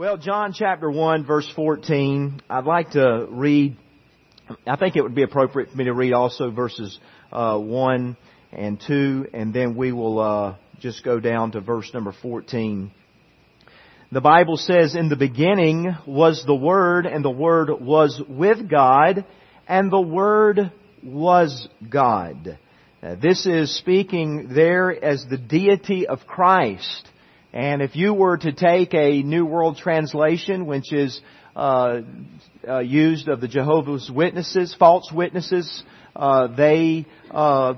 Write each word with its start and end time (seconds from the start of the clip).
Well, 0.00 0.16
John 0.16 0.54
chapter 0.54 0.90
1 0.90 1.26
verse 1.26 1.46
14, 1.54 2.40
I'd 2.48 2.64
like 2.64 2.92
to 2.92 3.26
read, 3.28 3.76
I 4.66 4.76
think 4.76 4.96
it 4.96 5.02
would 5.02 5.14
be 5.14 5.24
appropriate 5.24 5.68
for 5.68 5.76
me 5.76 5.84
to 5.84 5.92
read 5.92 6.14
also 6.14 6.50
verses 6.50 6.98
uh, 7.30 7.58
1 7.58 8.16
and 8.50 8.80
2, 8.86 9.26
and 9.34 9.52
then 9.52 9.76
we 9.76 9.92
will 9.92 10.18
uh, 10.18 10.56
just 10.78 11.04
go 11.04 11.20
down 11.20 11.52
to 11.52 11.60
verse 11.60 11.92
number 11.92 12.14
14. 12.22 12.90
The 14.10 14.22
Bible 14.22 14.56
says, 14.56 14.94
In 14.94 15.10
the 15.10 15.16
beginning 15.16 15.94
was 16.06 16.44
the 16.46 16.54
Word, 16.54 17.04
and 17.04 17.22
the 17.22 17.28
Word 17.28 17.68
was 17.68 18.22
with 18.26 18.70
God, 18.70 19.26
and 19.68 19.92
the 19.92 20.00
Word 20.00 20.72
was 21.04 21.68
God. 21.90 22.58
Uh, 23.02 23.16
this 23.16 23.44
is 23.44 23.76
speaking 23.76 24.48
there 24.54 24.90
as 25.04 25.26
the 25.28 25.36
deity 25.36 26.06
of 26.06 26.20
Christ. 26.26 27.06
And 27.52 27.82
if 27.82 27.96
you 27.96 28.14
were 28.14 28.36
to 28.36 28.52
take 28.52 28.94
a 28.94 29.22
New 29.22 29.44
World 29.44 29.76
Translation, 29.76 30.66
which 30.66 30.92
is 30.92 31.20
uh, 31.56 32.02
uh, 32.66 32.78
used 32.78 33.28
of 33.28 33.40
the 33.40 33.48
Jehovah's 33.48 34.08
Witnesses, 34.08 34.74
false 34.78 35.10
witnesses, 35.12 35.82
uh, 36.14 36.46
they 36.46 37.06
uh, 37.30 37.74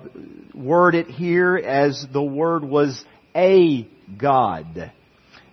word 0.54 0.94
it 0.94 1.06
here 1.06 1.56
as 1.56 2.04
the 2.12 2.22
word 2.22 2.64
was 2.64 3.02
a 3.34 3.88
God, 4.18 4.92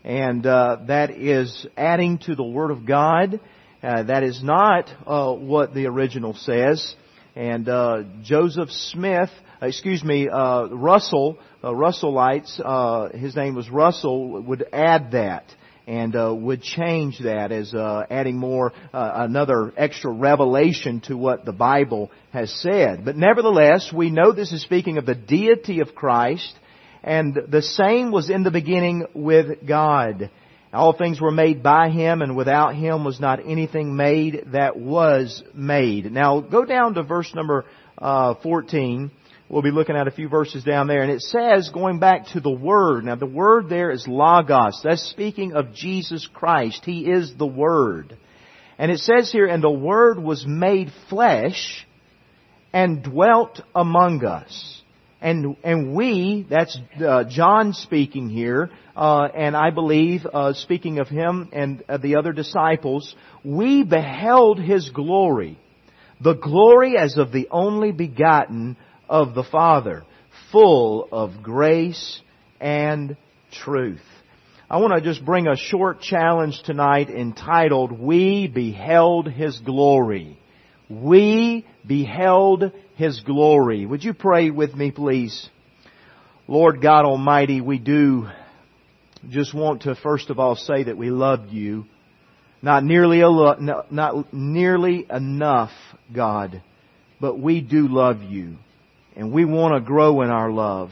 and 0.04 0.46
uh, 0.46 0.78
that 0.88 1.12
is 1.12 1.66
adding 1.78 2.18
to 2.20 2.36
the 2.36 2.44
Word 2.44 2.72
of 2.72 2.86
God. 2.86 3.40
Uh, 3.82 4.04
that 4.04 4.24
is 4.24 4.44
not 4.44 4.90
what 5.08 5.74
the 5.74 5.86
original 5.88 6.34
says. 6.34 6.94
And 7.36 7.66
Joseph 8.24 8.70
Smith 8.70 9.30
excuse 9.62 10.04
me, 10.04 10.30
uh, 10.30 10.68
Russell, 10.68 11.38
uh, 11.64 11.70
Russellites, 11.70 12.62
uh, 12.64 13.10
his 13.18 13.36
name 13.36 13.56
was 13.56 13.70
Russell, 13.70 14.42
would 14.42 14.66
add 14.72 15.12
that 15.12 15.46
and 15.88 16.16
uh, 16.16 16.34
would 16.34 16.62
change 16.62 17.20
that 17.20 17.52
as 17.52 17.74
uh, 17.74 18.06
adding 18.12 18.38
more 18.38 18.74
uh, 18.94 19.12
another 19.16 19.74
extra 19.76 20.12
revelation 20.12 21.02
to 21.02 21.18
what 21.18 21.46
the 21.46 21.52
Bible 21.52 22.12
has 22.32 22.54
said. 22.54 23.04
But 23.04 23.16
nevertheless, 23.18 23.92
we 23.92 24.12
know 24.12 24.32
this 24.32 24.52
is 24.52 24.62
speaking 24.62 25.00
of 25.00 25.08
the 25.08 25.16
deity 25.16 25.80
of 25.80 25.96
Christ, 25.96 26.54
and 27.04 27.36
the 27.48 27.64
same 27.64 28.12
was 28.12 28.30
in 28.30 28.44
the 28.44 28.52
beginning 28.52 29.06
with 29.16 29.66
God. 29.68 30.30
All 30.72 30.94
things 30.94 31.20
were 31.20 31.32
made 31.32 31.64
by 31.64 31.90
Him, 31.90 32.22
and 32.22 32.36
without 32.36 32.76
Him 32.76 33.04
was 33.04 33.20
not 33.20 33.40
anything 33.44 33.96
made 33.96 34.50
that 34.54 34.78
was 34.78 35.44
made. 35.54 36.12
Now 36.12 36.42
go 36.42 36.64
down 36.64 36.94
to 36.94 37.04
verse 37.04 37.34
number 37.34 37.66
uh, 37.98 38.36
14. 38.44 39.12
We'll 39.50 39.64
be 39.64 39.72
looking 39.72 39.96
at 39.96 40.08
a 40.08 40.12
few 40.12 40.30
verses 40.30 40.64
down 40.64 40.88
there. 40.88 41.02
And 41.02 41.12
it 41.12 41.22
says, 41.22 41.72
going 41.74 41.98
back 41.98 42.28
to 42.34 42.40
the 42.40 42.52
Word, 42.52 43.06
now 43.06 43.16
the 43.16 43.26
Word 43.26 43.68
there 43.68 43.90
is 43.90 44.08
Logos. 44.08 44.82
That's 44.84 45.10
speaking 45.10 45.54
of 45.54 45.74
Jesus 45.74 46.30
Christ. 46.32 46.86
He 46.86 47.10
is 47.10 47.34
the 47.36 47.48
Word. 47.48 48.16
And 48.78 48.92
it 48.92 49.00
says 49.00 49.32
here, 49.32 49.48
and 49.48 49.64
the 49.64 49.72
Word 49.72 50.20
was 50.20 50.46
made 50.46 50.92
flesh 51.10 51.88
and 52.72 53.02
dwelt 53.02 53.60
among 53.74 54.24
us. 54.24 54.79
And, 55.22 55.58
and 55.64 55.94
we, 55.94 56.48
that's 56.50 56.78
uh, 57.06 57.26
John 57.26 57.74
speaking 57.74 58.30
here, 58.30 58.70
uh, 58.96 59.28
and 59.36 59.56
I 59.56 59.70
believe, 59.70 60.26
uh, 60.26 60.54
speaking 60.54 61.00
of 61.00 61.10
him 61.10 61.50
and 61.52 61.84
the 62.02 62.16
other 62.16 62.32
disciples, 62.32 63.14
we 63.44 63.84
beheld 63.84 64.60
his 64.60 64.90
glory. 64.90 65.60
The 66.22 66.34
glory 66.34 66.98
as 66.98 67.18
of 67.18 67.32
the 67.32 67.50
only 67.52 67.92
begotten 67.92 68.78
of 69.10 69.36
the 69.36 69.44
Father, 69.44 70.04
full 70.52 71.10
of 71.12 71.44
grace 71.44 72.22
and 72.60 73.18
truth. 73.52 74.02
I 74.70 74.78
want 74.78 74.94
to 74.94 75.02
just 75.02 75.26
bring 75.26 75.48
a 75.48 75.56
short 75.56 76.00
challenge 76.00 76.62
tonight 76.64 77.10
entitled, 77.10 77.92
We 77.92 78.48
Beheld 78.48 79.28
His 79.28 79.58
Glory. 79.58 80.38
We 80.90 81.66
beheld 81.86 82.72
His 83.00 83.22
glory. 83.22 83.86
Would 83.86 84.04
you 84.04 84.14
pray 84.14 84.50
with 84.50 84.76
me, 84.76 84.92
please? 84.92 85.50
Lord 86.50 86.82
God 86.82 87.06
Almighty, 87.06 87.62
we 87.62 87.80
do 87.80 88.28
just 89.30 89.54
want 89.54 89.84
to 89.84 89.96
first 89.96 90.30
of 90.30 90.38
all 90.38 90.58
say 90.58 90.84
that 90.84 90.98
we 90.98 91.10
love 91.10 91.48
you. 91.48 91.86
Not 92.62 92.84
nearly, 92.84 93.20
not 93.22 94.34
nearly 94.34 95.06
enough, 95.10 95.72
God, 96.14 96.62
but 97.22 97.40
we 97.40 97.62
do 97.62 97.88
love 97.88 98.22
you 98.22 98.58
and 99.16 99.32
we 99.32 99.46
want 99.46 99.76
to 99.76 99.80
grow 99.80 100.22
in 100.22 100.30
our 100.30 100.52
love. 100.52 100.90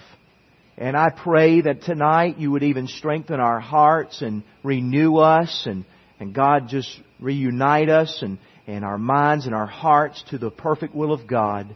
And 0.78 0.96
I 0.96 1.10
pray 1.10 1.60
that 1.60 1.82
tonight 1.82 2.38
you 2.38 2.52
would 2.52 2.64
even 2.64 2.88
strengthen 2.88 3.42
our 3.42 3.60
hearts 3.60 4.22
and 4.22 4.44
renew 4.64 5.18
us 5.18 5.64
and, 5.66 5.84
and 6.22 6.34
God 6.34 6.70
just 6.70 6.90
reunite 7.20 7.90
us 7.90 8.20
and, 8.22 8.40
and 8.66 8.86
our 8.86 8.98
minds 8.98 9.46
and 9.46 9.54
our 9.54 9.68
hearts 9.68 10.24
to 10.30 10.38
the 10.38 10.50
perfect 10.50 10.96
will 10.96 11.12
of 11.12 11.28
God. 11.28 11.76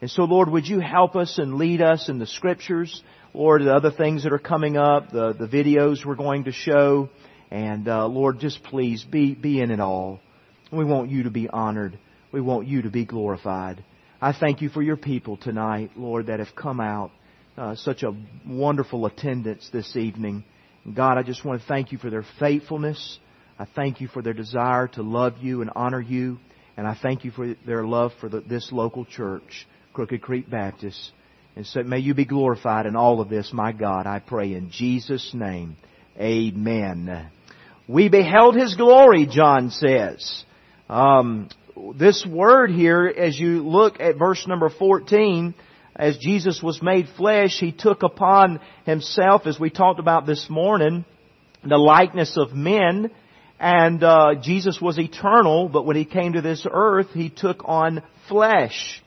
And 0.00 0.10
so 0.10 0.24
Lord, 0.24 0.48
would 0.50 0.66
you 0.66 0.80
help 0.80 1.16
us 1.16 1.38
and 1.38 1.54
lead 1.54 1.82
us 1.82 2.08
in 2.08 2.18
the 2.18 2.26
scriptures, 2.26 3.02
Lord, 3.34 3.62
the 3.62 3.74
other 3.74 3.90
things 3.90 4.24
that 4.24 4.32
are 4.32 4.38
coming 4.38 4.76
up, 4.76 5.10
the, 5.10 5.32
the 5.32 5.46
videos 5.46 6.04
we're 6.04 6.16
going 6.16 6.44
to 6.44 6.52
show. 6.52 7.10
And 7.50 7.86
uh, 7.86 8.06
Lord, 8.06 8.38
just 8.38 8.62
please 8.64 9.04
be, 9.04 9.34
be 9.34 9.60
in 9.60 9.70
it 9.70 9.80
all. 9.80 10.20
We 10.72 10.84
want 10.84 11.10
you 11.10 11.24
to 11.24 11.30
be 11.30 11.48
honored. 11.48 11.98
We 12.32 12.40
want 12.40 12.66
you 12.66 12.82
to 12.82 12.90
be 12.90 13.04
glorified. 13.04 13.84
I 14.22 14.32
thank 14.32 14.60
you 14.62 14.68
for 14.68 14.82
your 14.82 14.96
people 14.96 15.36
tonight, 15.36 15.92
Lord, 15.96 16.26
that 16.26 16.38
have 16.38 16.54
come 16.54 16.80
out. 16.80 17.10
Uh, 17.56 17.74
such 17.74 18.02
a 18.02 18.14
wonderful 18.46 19.04
attendance 19.06 19.68
this 19.72 19.96
evening. 19.96 20.44
God, 20.94 21.18
I 21.18 21.22
just 21.22 21.44
want 21.44 21.60
to 21.60 21.66
thank 21.66 21.92
you 21.92 21.98
for 21.98 22.08
their 22.08 22.24
faithfulness. 22.38 23.18
I 23.58 23.66
thank 23.74 24.00
you 24.00 24.08
for 24.08 24.22
their 24.22 24.32
desire 24.32 24.88
to 24.88 25.02
love 25.02 25.38
you 25.40 25.60
and 25.60 25.70
honor 25.76 26.00
you. 26.00 26.38
And 26.76 26.86
I 26.86 26.96
thank 27.00 27.24
you 27.24 27.30
for 27.30 27.54
their 27.66 27.84
love 27.84 28.12
for 28.20 28.28
the, 28.28 28.40
this 28.40 28.70
local 28.72 29.04
church, 29.04 29.66
Crooked 29.92 30.22
Creek 30.22 30.48
Baptist. 30.48 31.12
And 31.56 31.66
so 31.66 31.82
may 31.82 31.98
you 31.98 32.14
be 32.14 32.24
glorified 32.24 32.86
in 32.86 32.94
all 32.94 33.20
of 33.20 33.28
this, 33.28 33.52
my 33.52 33.72
God, 33.72 34.06
I 34.06 34.20
pray 34.20 34.54
in 34.54 34.70
Jesus' 34.70 35.32
name. 35.34 35.76
Amen. 36.18 37.28
We 37.88 38.08
beheld 38.08 38.54
His 38.54 38.76
glory, 38.76 39.26
John 39.26 39.70
says. 39.70 40.44
Um, 40.88 41.48
this 41.96 42.24
word 42.24 42.70
here, 42.70 43.06
as 43.06 43.38
you 43.38 43.66
look 43.66 44.00
at 44.00 44.16
verse 44.16 44.46
number 44.46 44.70
14, 44.70 45.54
as 45.96 46.18
Jesus 46.18 46.62
was 46.62 46.80
made 46.80 47.08
flesh, 47.16 47.58
He 47.58 47.72
took 47.72 48.04
upon 48.04 48.60
Himself, 48.86 49.42
as 49.46 49.58
we 49.58 49.70
talked 49.70 49.98
about 49.98 50.24
this 50.24 50.48
morning, 50.48 51.04
the 51.64 51.76
likeness 51.76 52.36
of 52.36 52.52
men, 52.52 53.10
and 53.58 54.02
uh, 54.04 54.34
Jesus 54.40 54.80
was 54.80 54.98
eternal, 54.98 55.68
but 55.68 55.84
when 55.84 55.96
He 55.96 56.04
came 56.04 56.34
to 56.34 56.42
this 56.42 56.64
earth, 56.70 57.08
He 57.12 57.28
took 57.28 57.62
on 57.64 58.04
flesh 58.28 59.02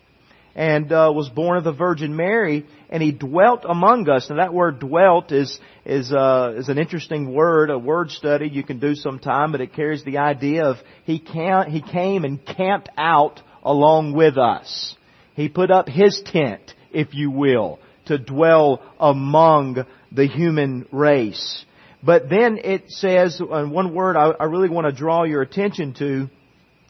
and 0.56 0.92
uh, 0.92 1.12
was 1.14 1.30
born 1.30 1.58
of 1.58 1.64
the 1.64 1.72
Virgin 1.72 2.16
Mary, 2.16 2.66
and 2.90 3.02
he 3.02 3.12
dwelt 3.12 3.66
among 3.68 4.08
us. 4.10 4.30
Now 4.30 4.38
that 4.38 4.54
word 4.54 4.80
"dwelt" 4.80 5.32
is 5.32 5.60
is 5.86 6.12
uh, 6.12 6.54
is 6.58 6.70
an 6.70 6.78
interesting 6.78 7.34
word, 7.34 7.70
a 7.70 7.78
word 7.80 8.12
study 8.12 8.50
you 8.50 8.64
can 8.64 8.80
do 8.80 8.96
sometime, 8.96 9.52
but 9.52 9.62
it 9.62 9.74
carries 9.74 10.04
the 10.04 10.20
idea 10.20 10.66
of 10.66 10.78
he 11.06 11.20
can 11.20 11.70
he 11.70 11.82
came 11.82 12.24
and 12.24 12.46
camped 12.46 12.90
out 12.98 13.42
along 13.64 14.14
with 14.14 14.38
us. 14.38 14.96
He 15.36 15.50
put 15.50 15.72
up 15.72 15.88
his 15.88 16.22
tent, 16.26 16.74
if 16.92 17.14
you 17.14 17.32
will, 17.32 17.80
to 18.06 18.18
dwell 18.18 18.84
among 19.00 19.86
the 20.12 20.28
human 20.28 20.88
race. 20.92 21.66
But 22.04 22.30
then 22.30 22.60
it 22.64 22.92
says, 22.92 23.42
uh, 23.42 23.64
one 23.66 23.96
word 23.96 24.18
I, 24.18 24.32
I 24.32 24.44
really 24.46 24.70
want 24.70 24.88
to 24.88 24.92
draw 24.92 25.24
your 25.24 25.42
attention 25.42 25.94
to, 25.96 26.30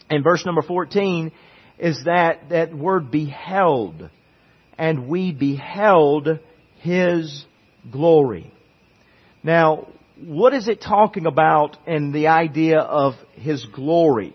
in 0.09 0.23
verse 0.23 0.43
number 0.45 0.63
14, 0.63 1.31
is 1.77 2.03
that, 2.05 2.49
that 2.49 2.73
word 2.73 3.11
beheld. 3.11 4.09
And 4.77 5.07
we 5.07 5.31
beheld 5.31 6.39
His 6.79 7.45
glory. 7.91 8.51
Now, 9.43 9.87
what 10.23 10.53
is 10.53 10.67
it 10.67 10.81
talking 10.81 11.25
about 11.25 11.77
in 11.87 12.11
the 12.11 12.27
idea 12.27 12.79
of 12.79 13.13
His 13.33 13.65
glory? 13.65 14.33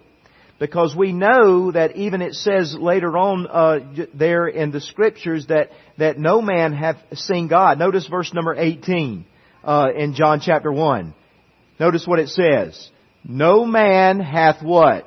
Because 0.58 0.94
we 0.94 1.12
know 1.12 1.70
that 1.70 1.96
even 1.96 2.20
it 2.20 2.34
says 2.34 2.74
later 2.74 3.16
on 3.16 3.46
uh, 3.46 4.04
there 4.12 4.48
in 4.48 4.72
the 4.72 4.80
scriptures 4.80 5.46
that 5.46 5.70
that 5.98 6.18
no 6.18 6.42
man 6.42 6.72
hath 6.72 6.96
seen 7.14 7.46
God. 7.46 7.78
Notice 7.78 8.08
verse 8.08 8.34
number 8.34 8.56
eighteen 8.56 9.24
uh, 9.62 9.88
in 9.96 10.14
John 10.14 10.40
chapter 10.40 10.72
one. 10.72 11.14
Notice 11.78 12.08
what 12.08 12.18
it 12.18 12.28
says. 12.28 12.90
No 13.24 13.64
man 13.64 14.18
hath 14.18 14.60
what 14.60 15.04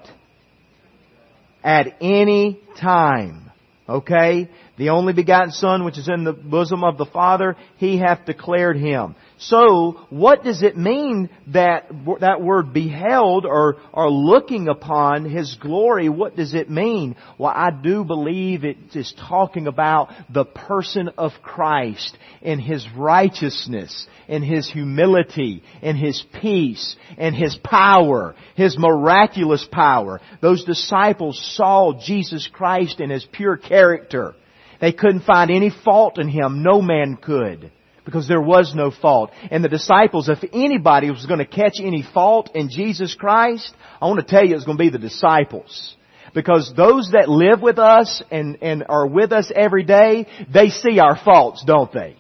at 1.64 1.96
any 2.02 2.60
time. 2.78 3.52
Okay? 3.88 4.50
The 4.82 4.90
only 4.90 5.14
begotten 5.14 5.52
Son 5.52 5.86
which 5.86 6.00
is 6.00 6.10
in 6.10 6.24
the 6.24 6.34
bosom 6.34 6.84
of 6.84 6.98
the 6.98 7.06
Father, 7.06 7.56
He 7.78 8.00
hath 8.00 8.26
declared 8.26 8.78
Him. 8.78 9.14
So, 9.38 10.08
what 10.10 10.44
does 10.44 10.64
it 10.64 10.76
mean 10.76 11.30
that 11.50 11.92
that 12.22 12.42
word 12.42 12.74
beheld 12.74 13.46
or, 13.46 13.78
or 13.94 14.10
looking 14.10 14.68
upon 14.70 15.26
His 15.26 15.56
glory? 15.62 16.10
What 16.10 16.36
does 16.36 16.56
it 16.56 16.68
mean? 16.68 17.16
Well, 17.38 17.54
I 17.56 17.70
do 17.70 18.04
believe 18.04 18.66
it 18.66 18.96
is 18.96 19.14
talking 19.30 19.68
about 19.68 20.10
the 20.32 20.46
person 20.46 21.12
of 21.16 21.34
Christ 21.44 22.18
in 22.42 22.58
His 22.58 22.84
righteousness, 22.98 24.08
in 24.28 24.42
His 24.42 24.68
humility, 24.68 25.62
in 25.84 25.96
His 25.96 26.24
peace, 26.42 26.96
in 27.20 27.36
His 27.36 27.56
power, 27.64 28.34
His 28.56 28.80
miraculous 28.80 29.64
power. 29.72 30.22
Those 30.42 30.64
disciples 30.64 31.40
saw 31.56 32.02
Jesus 32.04 32.50
Christ 32.52 33.00
in 33.00 33.12
His 33.12 33.28
pure 33.32 33.58
character. 33.58 34.34
They 34.82 34.92
couldn't 34.92 35.22
find 35.22 35.50
any 35.52 35.70
fault 35.70 36.20
in 36.20 36.28
Him. 36.28 36.64
No 36.64 36.82
man 36.82 37.16
could 37.16 37.72
because 38.04 38.28
there 38.28 38.42
was 38.42 38.74
no 38.76 38.92
fault. 38.92 39.32
And 39.52 39.64
the 39.64 39.70
disciples, 39.70 40.28
if 40.28 40.40
anybody 40.54 41.12
was 41.12 41.26
going 41.26 41.40
to 41.40 41.46
catch 41.46 41.76
any 41.80 42.04
fault 42.14 42.52
in 42.56 42.70
Jesus 42.70 43.16
Christ, 43.16 43.74
I 44.02 44.08
want 44.08 44.20
to 44.20 44.26
tell 44.26 44.46
you 44.46 44.56
it's 44.56 44.66
going 44.66 44.78
to 44.78 44.84
be 44.84 44.90
the 44.90 44.98
disciples. 44.98 45.96
Because 46.34 46.74
those 46.76 47.12
that 47.12 47.30
live 47.30 47.62
with 47.62 47.78
us 47.78 48.24
and, 48.32 48.58
and 48.62 48.86
are 48.88 49.06
with 49.06 49.32
us 49.32 49.52
every 49.54 49.84
day, 49.84 50.28
they 50.52 50.70
see 50.70 51.00
our 51.00 51.20
faults, 51.24 51.64
don't 51.66 51.92
they? 51.92 52.16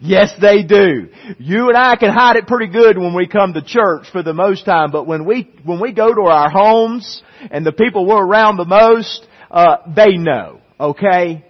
Yes, 0.00 0.34
they 0.40 0.62
do. 0.62 1.08
You 1.38 1.68
and 1.68 1.76
I 1.76 1.96
can 1.96 2.12
hide 2.12 2.36
it 2.36 2.46
pretty 2.46 2.72
good 2.72 2.98
when 2.98 3.14
we 3.14 3.28
come 3.28 3.54
to 3.54 3.62
church 3.62 4.06
for 4.12 4.22
the 4.22 4.34
most 4.34 4.64
time, 4.64 4.90
but 4.90 5.06
when 5.06 5.24
we, 5.24 5.50
when 5.64 5.80
we 5.80 5.92
go 5.92 6.12
to 6.12 6.22
our 6.22 6.50
homes 6.50 7.22
and 7.50 7.64
the 7.64 7.72
people 7.72 8.06
we're 8.06 8.24
around 8.24 8.56
the 8.56 8.64
most, 8.64 9.26
uh, 9.50 9.76
they 9.94 10.16
know. 10.16 10.60
Okay? 10.80 11.44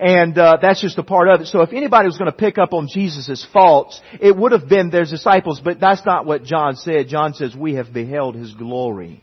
And 0.00 0.38
uh, 0.38 0.56
that's 0.62 0.80
just 0.80 0.96
a 0.96 1.02
part 1.02 1.28
of 1.28 1.42
it. 1.42 1.48
So 1.48 1.60
if 1.60 1.74
anybody 1.74 2.06
was 2.06 2.16
going 2.16 2.30
to 2.30 2.36
pick 2.36 2.56
up 2.56 2.72
on 2.72 2.88
Jesus' 2.90 3.46
faults, 3.52 4.00
it 4.18 4.34
would 4.34 4.52
have 4.52 4.66
been 4.66 4.88
their 4.88 5.04
disciples, 5.04 5.60
but 5.62 5.78
that's 5.78 6.06
not 6.06 6.24
what 6.24 6.42
John 6.42 6.76
said. 6.76 7.08
John 7.08 7.34
says, 7.34 7.54
we 7.54 7.74
have 7.74 7.92
beheld 7.92 8.34
His 8.34 8.54
glory, 8.54 9.20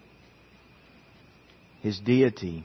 His 1.81 1.99
deity, 1.99 2.63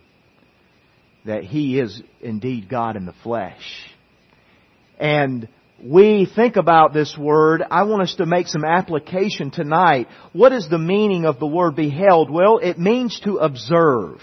that 1.24 1.42
He 1.42 1.80
is 1.80 2.02
indeed 2.20 2.68
God 2.68 2.96
in 2.96 3.06
the 3.06 3.14
flesh. 3.22 3.64
And 4.98 5.48
we 5.82 6.30
think 6.32 6.56
about 6.56 6.92
this 6.92 7.16
word, 7.16 7.62
I 7.70 7.84
want 7.84 8.02
us 8.02 8.16
to 8.16 8.26
make 8.26 8.46
some 8.46 8.62
application 8.62 9.50
tonight. 9.50 10.08
What 10.34 10.52
is 10.52 10.68
the 10.68 10.78
meaning 10.78 11.24
of 11.24 11.40
the 11.40 11.46
word 11.46 11.76
beheld? 11.76 12.30
Well, 12.30 12.58
it 12.58 12.78
means 12.78 13.20
to 13.20 13.38
observe. 13.38 14.20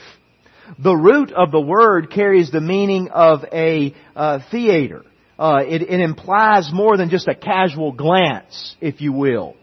The 0.77 0.95
root 0.95 1.31
of 1.31 1.51
the 1.51 1.60
word 1.60 2.12
carries 2.12 2.51
the 2.51 2.62
meaning 2.62 3.10
of 3.10 3.44
a 3.51 3.95
uh, 4.16 4.39
theater. 4.51 5.04
Uh, 5.38 5.63
it, 5.66 5.81
it, 5.83 6.01
implies 6.01 6.69
more 6.74 6.98
than 6.98 7.10
just 7.10 7.27
a 7.27 7.33
casual 7.33 7.94
glance, 7.94 8.75
if 8.81 9.00
you 9.00 9.13
will. 9.13 9.56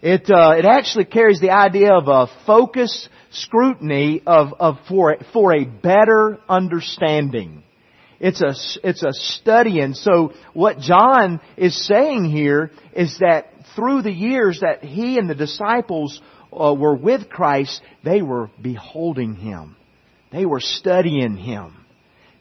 It 0.00 0.30
uh, 0.30 0.52
it 0.56 0.64
actually 0.64 1.06
carries 1.06 1.40
the 1.40 1.50
idea 1.50 1.92
of 1.92 2.06
a 2.06 2.28
focused 2.46 3.08
scrutiny 3.30 4.22
of, 4.24 4.54
of 4.60 4.76
for 4.88 5.16
for 5.32 5.56
a 5.56 5.64
better 5.64 6.38
understanding. 6.48 7.64
It's 8.20 8.40
a 8.40 8.54
it's 8.88 9.02
a 9.02 9.12
study, 9.12 9.80
and 9.80 9.96
so 9.96 10.34
what 10.52 10.78
John 10.78 11.40
is 11.56 11.76
saying 11.84 12.24
here 12.26 12.70
is 12.92 13.18
that 13.18 13.52
through 13.74 14.02
the 14.02 14.12
years 14.12 14.60
that 14.60 14.84
he 14.84 15.18
and 15.18 15.28
the 15.28 15.34
disciples 15.34 16.20
uh, 16.52 16.74
were 16.74 16.94
with 16.94 17.28
Christ, 17.28 17.82
they 18.04 18.22
were 18.22 18.50
beholding 18.62 19.34
him. 19.34 19.74
They 20.30 20.46
were 20.46 20.60
studying 20.60 21.36
Him. 21.36 21.74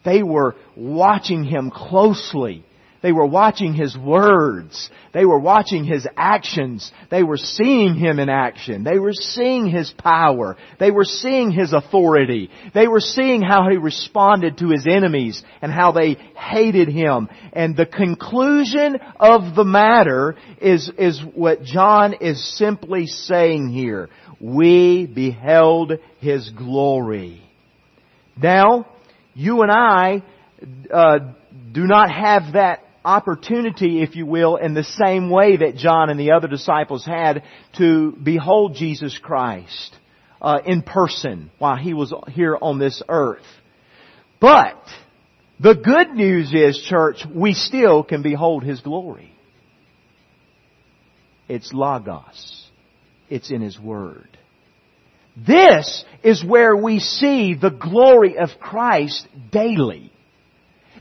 They 0.03 0.23
were 0.23 0.55
watching 0.75 1.43
Him 1.43 1.71
closely. 1.71 2.63
They 3.03 3.11
were 3.11 3.27
watching 3.27 3.73
His 3.73 3.95
words. 3.95 4.89
They 5.13 5.25
were 5.25 5.39
watching 5.39 5.85
His 5.85 6.07
actions. 6.17 6.91
They 7.11 7.23
were 7.23 7.37
seeing 7.37 7.95
Him 7.95 8.19
in 8.19 8.27
action. 8.27 8.83
They 8.83 8.99
were 8.99 9.13
seeing 9.13 9.69
His 9.69 9.93
power. 9.97 10.57
They 10.79 10.91
were 10.91 11.05
seeing 11.05 11.51
His 11.51 11.73
authority. 11.73 12.49
They 12.73 12.87
were 12.87 12.99
seeing 12.99 13.41
how 13.41 13.69
He 13.69 13.77
responded 13.77 14.57
to 14.57 14.69
His 14.69 14.87
enemies 14.87 15.41
and 15.61 15.71
how 15.71 15.91
they 15.91 16.15
hated 16.35 16.89
Him. 16.89 17.29
And 17.53 17.77
the 17.77 17.85
conclusion 17.85 18.97
of 19.19 19.55
the 19.55 19.65
matter 19.65 20.35
is, 20.59 20.91
is 20.97 21.21
what 21.33 21.63
John 21.63 22.15
is 22.19 22.57
simply 22.57 23.05
saying 23.05 23.69
here. 23.69 24.09
We 24.39 25.05
beheld 25.05 25.93
His 26.19 26.49
glory. 26.49 27.46
Now, 28.41 28.87
you 29.33 29.61
and 29.61 29.71
I 29.71 30.23
uh, 30.91 31.19
do 31.71 31.85
not 31.85 32.11
have 32.11 32.53
that 32.53 32.83
opportunity, 33.03 34.01
if 34.01 34.15
you 34.15 34.25
will, 34.25 34.57
in 34.57 34.73
the 34.73 34.83
same 34.83 35.29
way 35.29 35.57
that 35.57 35.77
John 35.77 36.09
and 36.09 36.19
the 36.19 36.31
other 36.31 36.47
disciples 36.47 37.05
had 37.05 37.43
to 37.77 38.11
behold 38.11 38.75
Jesus 38.75 39.17
Christ 39.17 39.95
uh, 40.41 40.59
in 40.65 40.81
person 40.81 41.51
while 41.57 41.77
he 41.77 41.93
was 41.93 42.13
here 42.29 42.57
on 42.59 42.79
this 42.79 43.01
earth. 43.07 43.45
But 44.39 44.83
the 45.59 45.73
good 45.73 46.11
news 46.11 46.53
is, 46.53 46.79
church, 46.87 47.23
we 47.33 47.53
still 47.53 48.03
can 48.03 48.21
behold 48.21 48.63
His 48.63 48.79
glory. 48.81 49.31
It's 51.47 51.73
Logos. 51.73 52.67
It's 53.29 53.49
in 53.49 53.61
His 53.61 53.79
Word. 53.79 54.36
This 55.45 56.03
is 56.23 56.43
where 56.43 56.75
we 56.75 56.99
see 56.99 57.53
the 57.53 57.69
glory 57.69 58.37
of 58.37 58.49
Christ 58.59 59.27
daily. 59.51 60.11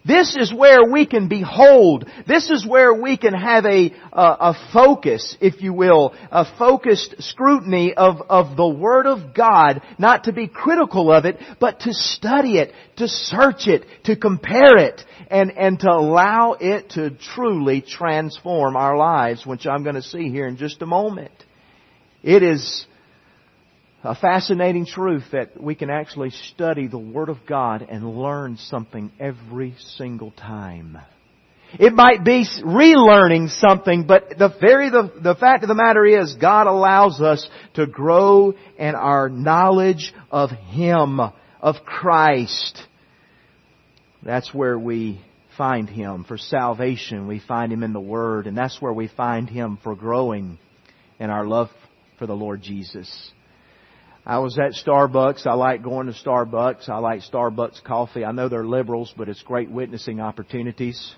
This 0.07 0.37
is 0.37 0.55
where 0.55 0.85
we 0.85 1.05
can 1.05 1.27
behold. 1.27 2.09
This 2.29 2.49
is 2.49 2.65
where 2.65 2.95
we 2.95 3.17
can 3.17 3.35
have 3.35 3.65
a, 3.65 3.93
a, 4.13 4.55
focus, 4.73 5.37
if 5.41 5.63
you 5.63 5.73
will, 5.73 6.15
a 6.31 6.45
focused 6.59 7.17
scrutiny 7.19 7.93
of, 7.95 8.23
of 8.29 8.57
the 8.57 8.69
Word 8.69 9.07
of 9.07 9.35
God, 9.35 9.83
not 9.99 10.25
to 10.25 10.33
be 10.33 10.47
critical 10.47 11.11
of 11.11 11.25
it, 11.25 11.39
but 11.59 11.81
to 11.81 11.93
study 11.93 12.59
it, 12.59 12.73
to 12.99 13.09
search 13.09 13.67
it, 13.67 13.85
to 14.05 14.15
compare 14.15 14.77
it, 14.77 15.03
and, 15.29 15.51
and 15.51 15.81
to 15.81 15.91
allow 15.91 16.53
it 16.53 16.91
to 16.91 17.11
truly 17.11 17.81
transform 17.81 18.77
our 18.77 18.97
lives, 18.97 19.45
which 19.45 19.67
I'm 19.67 19.83
going 19.83 19.97
to 19.97 20.03
see 20.03 20.31
here 20.31 20.47
in 20.47 20.57
just 20.57 20.83
a 20.83 20.87
moment. 20.87 21.33
It 22.23 22.45
is 22.45 22.87
a 24.07 24.15
fascinating 24.15 24.87
truth 24.87 25.25
that 25.33 25.61
we 25.61 25.75
can 25.75 25.91
actually 25.91 26.31
study 26.31 26.87
the 26.87 26.99
Word 26.99 27.29
of 27.29 27.39
God 27.47 27.87
and 27.89 28.17
learn 28.17 28.57
something 28.57 29.11
every 29.19 29.75
single 29.97 30.31
time. 30.31 30.97
It 31.79 31.93
might 31.93 32.25
be 32.25 32.47
relearning 32.63 33.51
something, 33.59 34.07
but 34.07 34.39
the 34.39 34.55
very 34.61 34.91
the, 34.91 35.13
the 35.21 35.35
fact 35.35 35.65
of 35.65 35.69
the 35.69 35.75
matter 35.75 36.05
is 36.05 36.37
God 36.41 36.69
allows 36.69 37.21
us 37.21 37.49
to 37.75 37.87
grow 37.87 38.55
in 38.79 38.95
our 38.95 39.29
knowledge 39.29 40.15
of 40.31 40.51
Him, 40.51 41.21
of 41.61 41.75
Christ. 41.85 42.81
That's 44.23 44.55
where 44.55 44.79
we 44.79 45.21
find 45.59 45.91
Him 45.91 46.25
for 46.25 46.39
salvation. 46.39 47.27
We 47.27 47.41
find 47.41 47.73
Him 47.73 47.83
in 47.83 47.93
the 47.93 48.01
Word, 48.01 48.47
and 48.47 48.57
that's 48.57 48.81
where 48.81 48.93
we 48.93 49.09
find 49.09 49.49
Him 49.51 49.81
for 49.83 49.97
growing 49.97 50.59
in 51.19 51.31
our 51.31 51.45
love 51.45 51.71
for 52.21 52.27
the 52.27 52.37
Lord 52.37 52.63
Jesus. 52.63 53.33
I 54.29 54.39
was 54.41 54.59
at 54.59 54.73
Starbucks. 54.73 55.47
I 55.47 55.55
like 55.55 55.85
going 55.85 56.09
to 56.09 56.13
Starbucks. 56.13 56.89
I 56.89 56.99
like 56.99 57.21
Starbucks 57.21 57.85
coffee. 57.85 58.25
I 58.25 58.33
know 58.33 58.49
they're 58.49 58.67
liberals, 58.67 59.15
but 59.17 59.29
it's 59.29 59.41
great 59.43 59.71
witnessing 59.71 60.21
opportunities. 60.21 61.15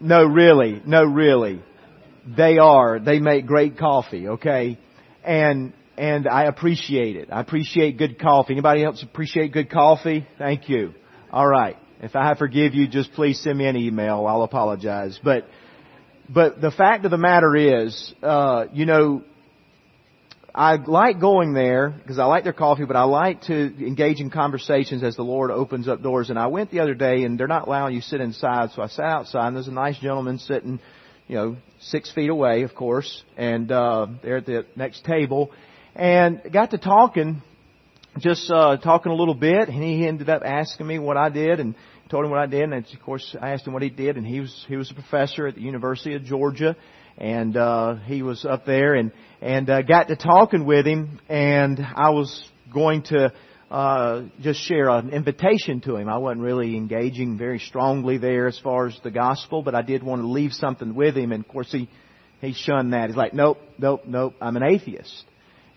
No, 0.00 0.24
really. 0.24 0.80
No, 0.86 1.04
really. 1.04 1.60
They 2.26 2.56
are. 2.56 2.98
They 2.98 3.18
make 3.18 3.44
great 3.44 3.76
coffee, 3.76 4.28
okay? 4.28 4.78
And, 5.22 5.74
and 5.98 6.26
I 6.26 6.44
appreciate 6.44 7.16
it. 7.16 7.28
I 7.30 7.40
appreciate 7.40 7.98
good 7.98 8.18
coffee. 8.18 8.54
Anybody 8.54 8.82
else 8.82 9.02
appreciate 9.02 9.52
good 9.52 9.70
coffee? 9.70 10.26
Thank 10.38 10.70
you. 10.70 10.94
Alright. 11.30 11.76
If 12.00 12.16
I 12.16 12.34
forgive 12.34 12.74
you, 12.74 12.88
just 12.88 13.12
please 13.12 13.40
send 13.40 13.58
me 13.58 13.66
an 13.66 13.76
email. 13.76 14.26
I'll 14.26 14.42
apologize. 14.42 15.20
But, 15.22 15.46
but 16.30 16.62
the 16.62 16.70
fact 16.70 17.04
of 17.04 17.10
the 17.10 17.18
matter 17.18 17.54
is, 17.54 18.14
uh, 18.22 18.66
you 18.72 18.86
know, 18.86 19.22
I 20.56 20.76
like 20.76 21.20
going 21.20 21.52
there 21.52 21.90
because 21.90 22.18
I 22.18 22.24
like 22.24 22.42
their 22.42 22.54
coffee, 22.54 22.86
but 22.86 22.96
I 22.96 23.02
like 23.02 23.42
to 23.42 23.54
engage 23.54 24.20
in 24.20 24.30
conversations 24.30 25.02
as 25.02 25.14
the 25.14 25.22
Lord 25.22 25.50
opens 25.50 25.86
up 25.86 26.02
doors. 26.02 26.30
And 26.30 26.38
I 26.38 26.46
went 26.46 26.70
the 26.70 26.80
other 26.80 26.94
day 26.94 27.24
and 27.24 27.38
they're 27.38 27.46
not 27.46 27.66
allowing 27.68 27.94
you 27.94 28.00
sit 28.00 28.22
inside, 28.22 28.70
so 28.70 28.80
I 28.80 28.86
sat 28.86 29.04
outside 29.04 29.48
and 29.48 29.56
there's 29.56 29.68
a 29.68 29.72
nice 29.72 29.98
gentleman 29.98 30.38
sitting, 30.38 30.80
you 31.28 31.36
know, 31.36 31.56
six 31.80 32.10
feet 32.10 32.30
away, 32.30 32.62
of 32.62 32.74
course, 32.74 33.22
and, 33.36 33.70
uh, 33.70 34.06
they're 34.22 34.38
at 34.38 34.46
the 34.46 34.64
next 34.76 35.04
table. 35.04 35.50
And 35.94 36.40
got 36.50 36.70
to 36.70 36.78
talking, 36.78 37.42
just, 38.18 38.50
uh, 38.50 38.78
talking 38.78 39.12
a 39.12 39.14
little 39.14 39.34
bit 39.34 39.68
and 39.68 39.82
he 39.82 40.08
ended 40.08 40.30
up 40.30 40.40
asking 40.42 40.86
me 40.86 40.98
what 40.98 41.18
I 41.18 41.28
did 41.28 41.60
and 41.60 41.74
told 42.08 42.24
him 42.24 42.30
what 42.30 42.40
I 42.40 42.46
did. 42.46 42.62
And 42.62 42.72
of 42.72 43.02
course 43.02 43.36
I 43.38 43.50
asked 43.50 43.66
him 43.66 43.74
what 43.74 43.82
he 43.82 43.90
did 43.90 44.16
and 44.16 44.26
he 44.26 44.40
was, 44.40 44.64
he 44.68 44.76
was 44.76 44.90
a 44.90 44.94
professor 44.94 45.46
at 45.46 45.54
the 45.54 45.60
University 45.60 46.14
of 46.14 46.24
Georgia 46.24 46.76
and 47.18 47.56
uh, 47.56 47.96
he 47.96 48.22
was 48.22 48.44
up 48.44 48.64
there 48.66 48.94
and 48.94 49.12
and 49.40 49.68
uh, 49.68 49.82
got 49.82 50.08
to 50.08 50.16
talking 50.16 50.64
with 50.64 50.86
him, 50.86 51.20
and 51.28 51.80
I 51.80 52.10
was 52.10 52.48
going 52.72 53.02
to 53.04 53.32
uh, 53.70 54.22
just 54.40 54.60
share 54.60 54.88
an 54.88 55.10
invitation 55.10 55.80
to 55.82 55.96
him. 55.96 56.08
I 56.08 56.18
wasn't 56.18 56.42
really 56.42 56.76
engaging 56.76 57.36
very 57.36 57.58
strongly 57.58 58.18
there 58.18 58.46
as 58.46 58.58
far 58.58 58.86
as 58.86 58.98
the 59.02 59.10
gospel, 59.10 59.62
but 59.62 59.74
I 59.74 59.82
did 59.82 60.02
want 60.02 60.22
to 60.22 60.28
leave 60.28 60.52
something 60.52 60.94
with 60.94 61.16
him. 61.16 61.32
And 61.32 61.44
of 61.44 61.50
course, 61.50 61.70
he 61.72 61.88
he 62.40 62.52
shunned 62.52 62.92
that. 62.92 63.08
He's 63.08 63.16
like, 63.16 63.34
nope, 63.34 63.58
nope, 63.78 64.02
nope. 64.06 64.34
I'm 64.40 64.56
an 64.56 64.62
atheist. 64.62 65.24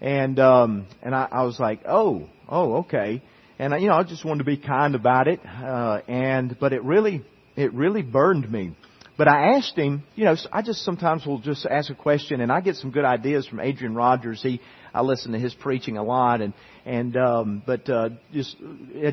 And 0.01 0.39
um, 0.39 0.88
and 1.01 1.15
I, 1.15 1.27
I 1.31 1.43
was 1.43 1.60
like, 1.60 1.81
oh, 1.88 2.27
oh, 2.48 2.77
okay. 2.77 3.22
And 3.58 3.74
I, 3.74 3.77
you 3.77 3.88
know, 3.88 3.96
I 3.96 4.03
just 4.03 4.24
wanted 4.24 4.39
to 4.39 4.46
be 4.46 4.58
kind 4.58 4.96
about 4.96 5.27
it. 5.27 5.41
Uh, 5.46 6.01
and 6.08 6.58
but 6.60 6.74
it 6.74 6.84
really 6.84 7.25
it 7.55 7.74
really 7.74 8.03
burned 8.03 8.50
me. 8.50 8.75
But 9.19 9.27
I 9.27 9.57
asked 9.57 9.75
him, 9.75 10.03
you 10.15 10.23
know, 10.23 10.38
I 10.49 10.61
just 10.61 10.85
sometimes 10.85 11.25
will 11.25 11.39
just 11.39 11.65
ask 11.65 11.91
a 11.91 11.93
question, 11.93 12.39
and 12.39 12.49
I 12.49 12.61
get 12.61 12.77
some 12.77 12.89
good 12.89 13.03
ideas 13.03 13.45
from 13.45 13.59
Adrian 13.59 13.93
Rogers. 13.93 14.41
He, 14.41 14.61
I 14.93 15.01
listen 15.01 15.33
to 15.33 15.38
his 15.38 15.53
preaching 15.53 15.97
a 15.97 16.03
lot, 16.03 16.39
and 16.39 16.53
and 16.85 17.17
um, 17.17 17.61
but 17.65 17.89
uh, 17.89 18.11
just 18.31 18.55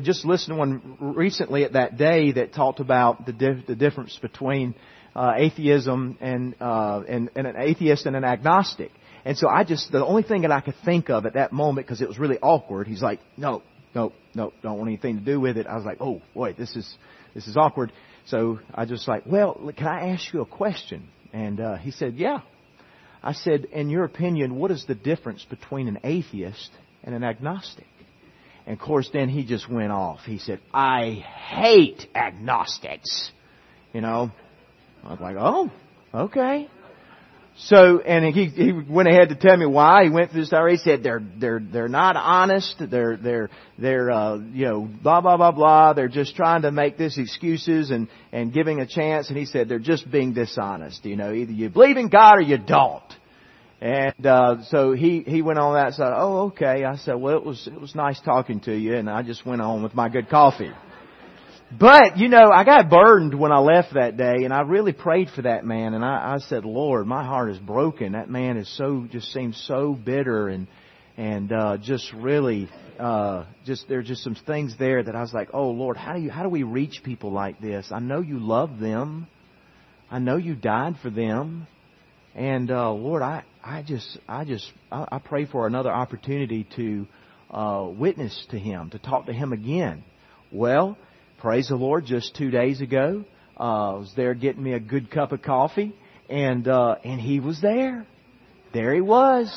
just 0.03 0.23
listened 0.23 0.55
to 0.55 0.59
one 0.59 0.97
recently 1.01 1.65
at 1.65 1.73
that 1.73 1.97
day 1.97 2.31
that 2.31 2.53
talked 2.53 2.79
about 2.79 3.25
the 3.25 3.33
dif- 3.33 3.67
the 3.67 3.75
difference 3.75 4.17
between 4.21 4.75
uh, 5.13 5.33
atheism 5.35 6.17
and, 6.21 6.55
uh, 6.61 7.01
and 7.05 7.29
and 7.35 7.45
an 7.45 7.55
atheist 7.57 8.05
and 8.05 8.15
an 8.15 8.23
agnostic. 8.23 8.93
And 9.25 9.37
so 9.37 9.49
I 9.49 9.65
just 9.65 9.91
the 9.91 10.05
only 10.05 10.23
thing 10.23 10.43
that 10.43 10.51
I 10.51 10.61
could 10.61 10.75
think 10.85 11.09
of 11.09 11.25
at 11.25 11.33
that 11.33 11.51
moment 11.51 11.85
because 11.85 11.99
it 12.01 12.07
was 12.07 12.17
really 12.17 12.39
awkward. 12.39 12.87
He's 12.87 13.01
like, 13.01 13.19
no, 13.35 13.61
no, 13.93 14.13
no, 14.33 14.53
don't 14.63 14.77
want 14.77 14.87
anything 14.87 15.17
to 15.17 15.25
do 15.25 15.41
with 15.41 15.57
it. 15.57 15.67
I 15.67 15.75
was 15.75 15.83
like, 15.83 15.97
oh 15.99 16.21
boy, 16.33 16.53
this 16.53 16.77
is 16.77 16.97
this 17.35 17.45
is 17.45 17.57
awkward. 17.57 17.91
So 18.27 18.59
I 18.73 18.85
just 18.85 19.07
like, 19.07 19.23
well, 19.25 19.71
can 19.75 19.87
I 19.87 20.09
ask 20.09 20.33
you 20.33 20.41
a 20.41 20.45
question? 20.45 21.09
And 21.33 21.59
uh, 21.59 21.77
he 21.77 21.91
said, 21.91 22.15
yeah. 22.15 22.39
I 23.23 23.33
said, 23.33 23.65
in 23.65 23.89
your 23.89 24.03
opinion, 24.03 24.55
what 24.55 24.71
is 24.71 24.85
the 24.85 24.95
difference 24.95 25.45
between 25.49 25.87
an 25.87 25.99
atheist 26.03 26.69
and 27.03 27.15
an 27.15 27.23
agnostic? 27.23 27.87
And 28.65 28.79
of 28.79 28.85
course, 28.85 29.09
then 29.11 29.29
he 29.29 29.45
just 29.45 29.69
went 29.69 29.91
off. 29.91 30.19
He 30.25 30.39
said, 30.39 30.59
I 30.73 31.25
hate 31.49 32.05
agnostics. 32.13 33.31
You 33.93 34.01
know, 34.01 34.31
I 35.03 35.09
was 35.09 35.19
like, 35.21 35.37
oh, 35.39 35.71
okay. 36.13 36.69
So, 37.59 37.99
and 38.01 38.35
he, 38.35 38.45
he 38.45 38.71
went 38.71 39.09
ahead 39.09 39.29
to 39.29 39.35
tell 39.35 39.57
me 39.57 39.65
why. 39.65 40.03
He 40.03 40.11
went 40.11 40.29
through 40.29 40.41
this 40.41 40.49
story. 40.49 40.73
He 40.73 40.77
said 40.77 41.01
they're, 41.01 41.23
they're, 41.39 41.59
they're 41.59 41.87
not 41.87 42.15
honest. 42.15 42.75
They're, 42.79 43.17
they're, 43.17 43.49
they're, 43.79 44.11
uh, 44.11 44.37
you 44.37 44.65
know, 44.65 44.81
blah, 44.81 45.21
blah, 45.21 45.37
blah, 45.37 45.51
blah. 45.51 45.93
They're 45.93 46.07
just 46.07 46.35
trying 46.35 46.61
to 46.61 46.71
make 46.71 46.99
this 46.99 47.17
excuses 47.17 47.89
and, 47.89 48.09
and 48.31 48.53
giving 48.53 48.79
a 48.79 48.85
chance. 48.85 49.29
And 49.29 49.37
he 49.37 49.45
said 49.45 49.69
they're 49.69 49.79
just 49.79 50.09
being 50.11 50.33
dishonest. 50.33 51.03
You 51.03 51.15
know, 51.15 51.33
either 51.33 51.51
you 51.51 51.69
believe 51.69 51.97
in 51.97 52.09
God 52.09 52.37
or 52.37 52.41
you 52.41 52.59
don't. 52.59 53.01
And, 53.81 54.25
uh, 54.25 54.63
so 54.69 54.93
he, 54.93 55.21
he 55.21 55.41
went 55.41 55.57
on 55.57 55.73
that 55.73 55.93
side. 55.93 56.13
Oh, 56.15 56.47
okay. 56.47 56.83
I 56.83 56.95
said, 56.97 57.15
well, 57.15 57.37
it 57.37 57.43
was, 57.43 57.67
it 57.67 57.81
was 57.81 57.95
nice 57.95 58.19
talking 58.21 58.59
to 58.61 58.75
you. 58.75 58.95
And 58.95 59.09
I 59.09 59.23
just 59.23 59.47
went 59.47 59.61
on 59.61 59.81
with 59.81 59.95
my 59.95 60.09
good 60.09 60.29
coffee. 60.29 60.71
But, 61.69 62.17
you 62.17 62.29
know, 62.29 62.49
I 62.49 62.63
got 62.63 62.89
burdened 62.89 63.37
when 63.37 63.51
I 63.51 63.59
left 63.59 63.93
that 63.95 64.15
day 64.15 64.45
and 64.45 64.53
I 64.53 64.61
really 64.61 64.93
prayed 64.93 65.29
for 65.35 65.41
that 65.41 65.65
man 65.65 65.93
and 65.93 66.03
I, 66.03 66.35
I 66.35 66.37
said, 66.47 66.63
Lord, 66.63 67.05
my 67.07 67.25
heart 67.25 67.51
is 67.51 67.57
broken. 67.57 68.13
That 68.13 68.29
man 68.29 68.55
is 68.55 68.73
so, 68.77 69.05
just 69.11 69.33
seems 69.33 69.61
so 69.67 69.93
bitter 69.93 70.47
and, 70.47 70.67
and, 71.17 71.51
uh, 71.51 71.77
just 71.77 72.13
really, 72.13 72.69
uh, 72.97 73.45
just, 73.65 73.85
there's 73.89 74.07
just 74.07 74.23
some 74.23 74.35
things 74.35 74.75
there 74.79 75.03
that 75.03 75.13
I 75.13 75.19
was 75.19 75.33
like, 75.33 75.49
oh 75.53 75.71
Lord, 75.71 75.97
how 75.97 76.13
do 76.13 76.21
you, 76.21 76.29
how 76.29 76.43
do 76.43 76.49
we 76.49 76.63
reach 76.63 77.01
people 77.03 77.33
like 77.33 77.59
this? 77.59 77.87
I 77.91 77.99
know 77.99 78.21
you 78.21 78.39
love 78.39 78.79
them. 78.79 79.27
I 80.09 80.19
know 80.19 80.37
you 80.37 80.55
died 80.55 80.95
for 81.01 81.09
them. 81.09 81.67
And, 82.33 82.71
uh, 82.71 82.91
Lord, 82.91 83.21
I, 83.21 83.43
I 83.61 83.83
just, 83.83 84.17
I 84.25 84.45
just, 84.45 84.71
I, 84.89 85.05
I 85.11 85.19
pray 85.19 85.45
for 85.45 85.67
another 85.67 85.91
opportunity 85.91 86.65
to, 86.77 87.07
uh, 87.51 87.87
witness 87.89 88.47
to 88.51 88.59
him, 88.59 88.91
to 88.91 88.99
talk 88.99 89.25
to 89.25 89.33
him 89.33 89.51
again. 89.51 90.05
Well, 90.49 90.97
praise 91.37 91.67
the 91.67 91.75
Lord, 91.75 92.05
just 92.05 92.35
two 92.35 92.49
days 92.49 92.81
ago, 92.81 93.23
uh, 93.57 93.97
was 93.99 94.11
there 94.15 94.33
getting 94.33 94.63
me 94.63 94.73
a 94.73 94.79
good 94.79 95.11
cup 95.11 95.31
of 95.31 95.41
coffee, 95.41 95.95
and 96.29 96.67
uh, 96.67 96.95
and 97.03 97.21
he 97.21 97.39
was 97.39 97.61
there. 97.61 98.05
There 98.73 98.93
he 98.93 99.01
was, 99.01 99.49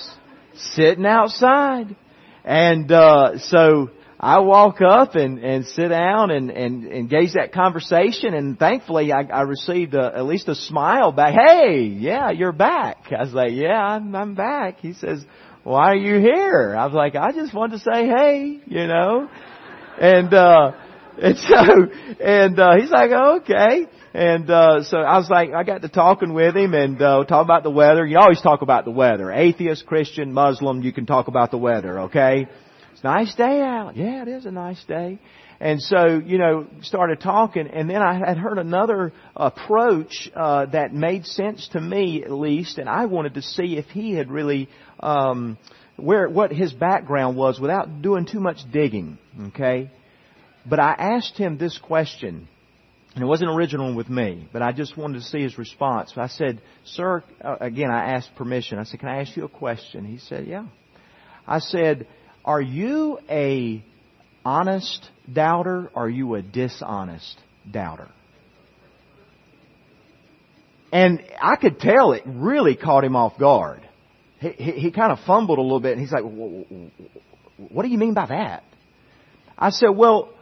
sitting 0.55 1.07
outside, 1.07 1.97
and 2.45 2.91
uh, 2.93 3.39
so 3.39 3.91
I 4.19 4.41
walk 4.41 4.83
up 4.83 5.15
and 5.15 5.39
and 5.39 5.67
sit 5.67 5.89
down 5.89 6.31
and 6.31 6.51
and 6.51 6.87
engage 6.87 7.33
that 7.33 7.53
conversation, 7.53 8.35
and 8.35 8.59
thankfully 8.59 9.11
I, 9.11 9.23
I 9.23 9.43
received 9.43 9.95
a, 9.95 10.13
at 10.15 10.27
least 10.27 10.49
a 10.49 10.55
smile 10.55 11.13
back. 11.13 11.35
Hey, 11.35 11.85
yeah, 11.85 12.31
you're 12.31 12.53
back. 12.53 13.07
I 13.11 13.23
was 13.23 13.33
like, 13.33 13.53
yeah, 13.53 13.83
I'm, 13.83 14.15
I'm 14.15 14.35
back. 14.35 14.81
He 14.81 14.93
says, 14.93 15.25
why 15.65 15.93
are 15.93 15.97
you 15.97 16.19
here? 16.21 16.77
I 16.77 16.85
was 16.85 16.95
like, 16.95 17.15
I 17.15 17.33
just 17.33 17.55
wanted 17.55 17.79
to 17.79 17.85
say 17.91 18.07
hey, 18.07 18.61
you 18.67 18.87
know, 18.87 19.31
and. 19.99 20.35
uh 20.35 20.73
and 21.23 21.37
so, 21.39 21.57
and 22.21 22.59
uh, 22.59 22.77
he's 22.79 22.91
like, 22.91 23.11
okay. 23.11 23.87
And 24.13 24.51
uh, 24.51 24.83
so 24.83 24.99
I 24.99 25.19
was 25.19 25.31
like, 25.31 25.51
I 25.53 25.63
got 25.63 25.83
to 25.83 25.89
talking 25.89 26.33
with 26.33 26.57
him 26.57 26.75
and 26.75 27.01
uh, 27.01 27.25
talk 27.25 27.45
about 27.45 27.63
the 27.63 27.71
weather. 27.71 28.05
You 28.07 28.19
always 28.19 28.41
talk 28.41 28.63
about 28.63 28.85
the 28.85 28.91
weather. 28.91 29.31
Atheist, 29.31 29.87
Christian, 29.87 30.33
Muslim, 30.33 30.83
you 30.83 30.93
can 30.93 31.07
talk 31.07 31.29
about 31.29 31.51
the 31.51 31.59
weather. 31.59 32.01
Okay, 32.01 32.49
it's 32.93 33.01
a 33.03 33.05
nice 33.05 33.35
day 33.35 33.61
out. 33.61 33.97
Yeah, 33.97 34.23
it 34.23 34.29
is 34.29 34.47
a 34.47 34.51
nice 34.51 34.83
day. 34.85 35.19
And 35.61 35.81
so, 35.81 36.19
you 36.25 36.39
know, 36.39 36.67
started 36.81 37.21
talking, 37.21 37.69
and 37.69 37.89
then 37.89 38.01
I 38.01 38.15
had 38.15 38.39
heard 38.39 38.57
another 38.57 39.13
approach 39.37 40.31
uh, 40.35 40.65
that 40.67 40.95
made 40.95 41.27
sense 41.27 41.69
to 41.73 41.81
me, 41.81 42.25
at 42.25 42.31
least, 42.31 42.79
and 42.79 42.89
I 42.89 43.05
wanted 43.05 43.35
to 43.35 43.43
see 43.43 43.77
if 43.77 43.85
he 43.87 44.15
had 44.15 44.31
really 44.31 44.71
um, 45.01 45.59
where 45.97 46.31
what 46.31 46.51
his 46.51 46.73
background 46.73 47.37
was 47.37 47.61
without 47.61 48.01
doing 48.01 48.25
too 48.25 48.41
much 48.41 48.59
digging. 48.73 49.19
Okay, 49.49 49.91
but 50.71 50.79
I 50.79 50.95
asked 50.97 51.37
him 51.37 51.59
this 51.59 51.77
question, 51.79 52.49
and 53.17 53.25
it 53.25 53.27
wasn't 53.27 53.51
original 53.51 53.93
with 53.93 54.09
me, 54.09 54.49
but 54.53 54.63
I 54.63 54.71
just 54.71 54.97
wanted 54.97 55.19
to 55.19 55.25
see 55.25 55.43
his 55.43 55.59
response. 55.59 56.13
I 56.17 56.29
said, 56.29 56.63
Sir, 56.85 57.25
uh, 57.45 57.57
again, 57.61 57.91
I 57.91 58.13
asked 58.13 58.31
permission. 58.37 58.79
I 58.79 58.85
said, 58.85 59.01
Can 59.01 59.09
I 59.09 59.21
ask 59.21 59.37
you 59.37 59.45
a 59.45 59.49
question? 59.49 60.05
He 60.05 60.19
said, 60.19 60.47
Yeah. 60.47 60.67
I 61.47 61.59
said, 61.59 62.07
Are 62.45 62.63
you 62.63 63.19
a 63.29 63.85
honest 64.45 65.11
doubter 65.31 65.91
or 65.93 66.05
are 66.05 66.09
you 66.09 66.37
a 66.37 66.43
dishonest 66.43 67.37
doubter? 67.69 68.09
And 70.93 71.21
I 71.43 71.57
could 71.57 71.81
tell 71.81 72.13
it 72.13 72.23
really 72.27 72.77
caught 72.77 73.03
him 73.03 73.17
off 73.17 73.37
guard. 73.39 73.81
He, 74.39 74.51
he, 74.51 74.73
he 74.73 74.91
kind 74.93 75.11
of 75.11 75.19
fumbled 75.27 75.59
a 75.59 75.63
little 75.63 75.81
bit 75.81 75.93
and 75.93 76.01
he's 76.01 76.13
like, 76.13 76.23
What 76.23 77.83
do 77.83 77.89
you 77.89 77.99
mean 77.99 78.15
by 78.15 78.27
that? 78.27 78.63
I 79.59 79.71
said, 79.71 79.89
Well, 79.89 80.33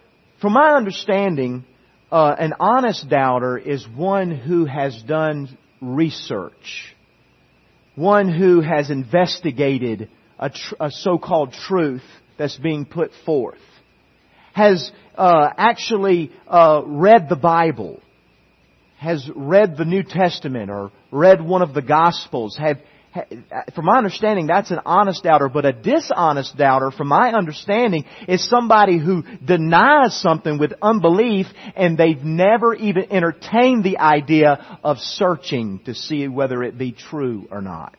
from 0.40 0.52
my 0.52 0.76
understanding, 0.76 1.64
uh, 2.12 2.34
an 2.38 2.54
honest 2.60 3.08
doubter 3.08 3.58
is 3.58 3.86
one 3.88 4.30
who 4.30 4.66
has 4.66 5.02
done 5.02 5.58
research, 5.80 6.94
one 7.96 8.32
who 8.32 8.60
has 8.60 8.90
investigated 8.90 10.08
a, 10.38 10.50
tr- 10.50 10.74
a 10.78 10.90
so-called 10.92 11.52
truth 11.52 12.04
that's 12.38 12.56
being 12.56 12.84
put 12.84 13.10
forth, 13.26 13.58
has 14.52 14.92
uh, 15.16 15.50
actually 15.56 16.30
uh, 16.46 16.82
read 16.86 17.28
the 17.28 17.36
Bible, 17.36 18.00
has 18.98 19.28
read 19.34 19.76
the 19.76 19.84
New 19.84 20.04
Testament 20.04 20.70
or 20.70 20.92
read 21.10 21.44
one 21.44 21.62
of 21.62 21.74
the 21.74 21.82
Gospels, 21.82 22.56
have 22.56 22.78
from 23.74 23.84
my 23.84 23.96
understanding, 23.96 24.46
that's 24.46 24.70
an 24.70 24.80
honest 24.84 25.22
doubter, 25.22 25.48
but 25.48 25.64
a 25.64 25.72
dishonest 25.72 26.56
doubter, 26.56 26.90
from 26.90 27.08
my 27.08 27.32
understanding, 27.32 28.04
is 28.26 28.46
somebody 28.48 28.98
who 28.98 29.22
denies 29.44 30.20
something 30.20 30.58
with 30.58 30.72
unbelief 30.82 31.46
and 31.74 31.96
they've 31.96 32.22
never 32.22 32.74
even 32.74 33.10
entertained 33.10 33.84
the 33.84 33.98
idea 33.98 34.78
of 34.84 34.98
searching 34.98 35.80
to 35.86 35.94
see 35.94 36.28
whether 36.28 36.62
it 36.62 36.76
be 36.76 36.92
true 36.92 37.48
or 37.50 37.62
not. 37.62 37.96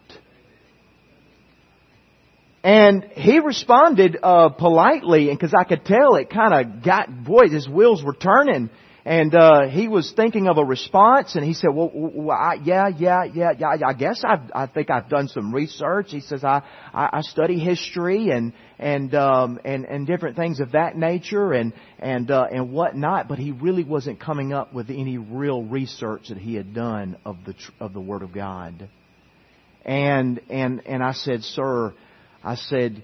And 2.64 3.06
he 3.16 3.40
responded 3.40 4.18
uh, 4.22 4.50
politely, 4.50 5.30
and 5.30 5.40
because 5.40 5.54
I 5.58 5.64
could 5.64 5.86
tell 5.86 6.16
it 6.16 6.30
kind 6.30 6.54
of 6.54 6.84
got, 6.84 7.24
boy, 7.24 7.48
his 7.48 7.70
wheels 7.70 8.04
were 8.04 8.14
turning 8.14 8.70
and 9.06 9.34
uh, 9.34 9.68
he 9.70 9.88
was 9.88 10.12
thinking 10.14 10.48
of 10.48 10.58
a 10.58 10.64
response, 10.64 11.36
and 11.36 11.46
he 11.46 11.54
said, 11.54 11.70
"Well, 11.74 11.90
well 11.94 12.38
I, 12.38 12.56
yeah, 12.56 12.90
yeah, 12.90 13.24
yeah, 13.24 13.52
yeah. 13.58 13.88
I 13.88 13.94
guess 13.94 14.22
I've, 14.28 14.52
I 14.54 14.68
think 14.68 14.90
I've 14.90 15.08
done 15.08 15.30
some 15.30 15.54
research." 15.54 16.08
He 16.10 16.20
says, 16.20 16.44
"I, 16.44 16.64
I, 16.94 17.10
I 17.14 17.22
study 17.22 17.60
history 17.60 18.30
and 18.30 18.52
and 18.78 19.16
um, 19.16 19.60
and 19.64 19.86
and 19.86 20.06
different 20.06 20.36
things 20.36 20.60
of 20.60 20.74
that 20.74 20.98
nature 20.98 21.54
and 21.54 21.74
and 21.98 22.30
uh, 22.30 22.48
and 22.52 22.72
whatnot." 22.74 23.30
But 23.30 23.40
he 23.40 23.52
really 23.52 23.86
wasn't 23.86 24.20
coming 24.20 24.52
up 24.52 24.74
with 24.74 24.90
any 24.90 25.18
real 25.18 25.64
research 25.64 26.28
that 26.28 26.38
he 26.38 26.56
had 26.56 26.74
done 26.74 27.18
of 27.26 27.38
the 27.46 27.56
of 27.80 27.94
the 27.94 28.02
Word 28.02 28.22
of 28.22 28.34
God. 28.34 28.90
And 29.86 30.42
and 30.50 30.86
and 30.86 31.02
I 31.02 31.14
said, 31.14 31.44
"Sir," 31.44 31.94
I 32.44 32.56
said, 32.56 33.02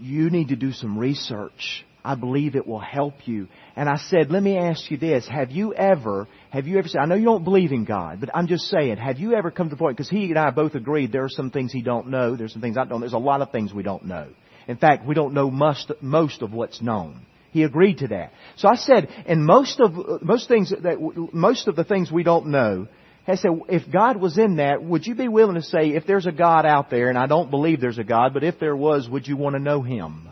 "You 0.00 0.30
need 0.30 0.48
to 0.48 0.56
do 0.56 0.70
some 0.70 0.96
research." 0.96 1.84
I 2.04 2.16
believe 2.16 2.54
it 2.54 2.66
will 2.66 2.80
help 2.80 3.26
you. 3.26 3.48
And 3.76 3.88
I 3.88 3.96
said, 3.96 4.30
let 4.30 4.42
me 4.42 4.58
ask 4.58 4.90
you 4.90 4.98
this. 4.98 5.26
Have 5.26 5.50
you 5.50 5.72
ever, 5.72 6.28
have 6.50 6.66
you 6.66 6.78
ever 6.78 6.86
said, 6.86 7.00
I 7.00 7.06
know 7.06 7.14
you 7.14 7.24
don't 7.24 7.44
believe 7.44 7.72
in 7.72 7.84
God, 7.84 8.20
but 8.20 8.28
I'm 8.34 8.46
just 8.46 8.64
saying, 8.64 8.98
have 8.98 9.18
you 9.18 9.34
ever 9.34 9.50
come 9.50 9.70
to 9.70 9.74
the 9.74 9.78
point, 9.78 9.96
because 9.96 10.10
he 10.10 10.24
and 10.24 10.38
I 10.38 10.50
both 10.50 10.74
agreed 10.74 11.12
there 11.12 11.24
are 11.24 11.30
some 11.30 11.50
things 11.50 11.72
he 11.72 11.80
don't 11.80 12.08
know, 12.08 12.36
there's 12.36 12.52
some 12.52 12.60
things 12.60 12.76
I 12.76 12.84
don't, 12.84 13.00
there's 13.00 13.14
a 13.14 13.18
lot 13.18 13.40
of 13.40 13.52
things 13.52 13.72
we 13.72 13.82
don't 13.82 14.04
know. 14.04 14.28
In 14.68 14.76
fact, 14.76 15.06
we 15.06 15.14
don't 15.14 15.32
know 15.32 15.50
most, 15.50 15.90
most 16.02 16.42
of 16.42 16.52
what's 16.52 16.82
known. 16.82 17.24
He 17.52 17.62
agreed 17.62 17.98
to 17.98 18.08
that. 18.08 18.32
So 18.56 18.68
I 18.68 18.74
said, 18.74 19.08
and 19.26 19.46
most 19.46 19.80
of, 19.80 20.22
most 20.22 20.48
things 20.48 20.70
that, 20.70 21.30
most 21.32 21.68
of 21.68 21.76
the 21.76 21.84
things 21.84 22.10
we 22.12 22.22
don't 22.22 22.48
know, 22.48 22.88
I 23.26 23.36
said, 23.36 23.52
if 23.70 23.90
God 23.90 24.18
was 24.18 24.36
in 24.36 24.56
that, 24.56 24.82
would 24.82 25.06
you 25.06 25.14
be 25.14 25.28
willing 25.28 25.54
to 25.54 25.62
say, 25.62 25.90
if 25.90 26.06
there's 26.06 26.26
a 26.26 26.32
God 26.32 26.66
out 26.66 26.90
there, 26.90 27.08
and 27.08 27.16
I 27.16 27.26
don't 27.26 27.50
believe 27.50 27.80
there's 27.80 27.98
a 27.98 28.04
God, 28.04 28.34
but 28.34 28.44
if 28.44 28.58
there 28.58 28.76
was, 28.76 29.08
would 29.08 29.26
you 29.26 29.36
want 29.36 29.54
to 29.54 29.62
know 29.62 29.80
Him? 29.80 30.28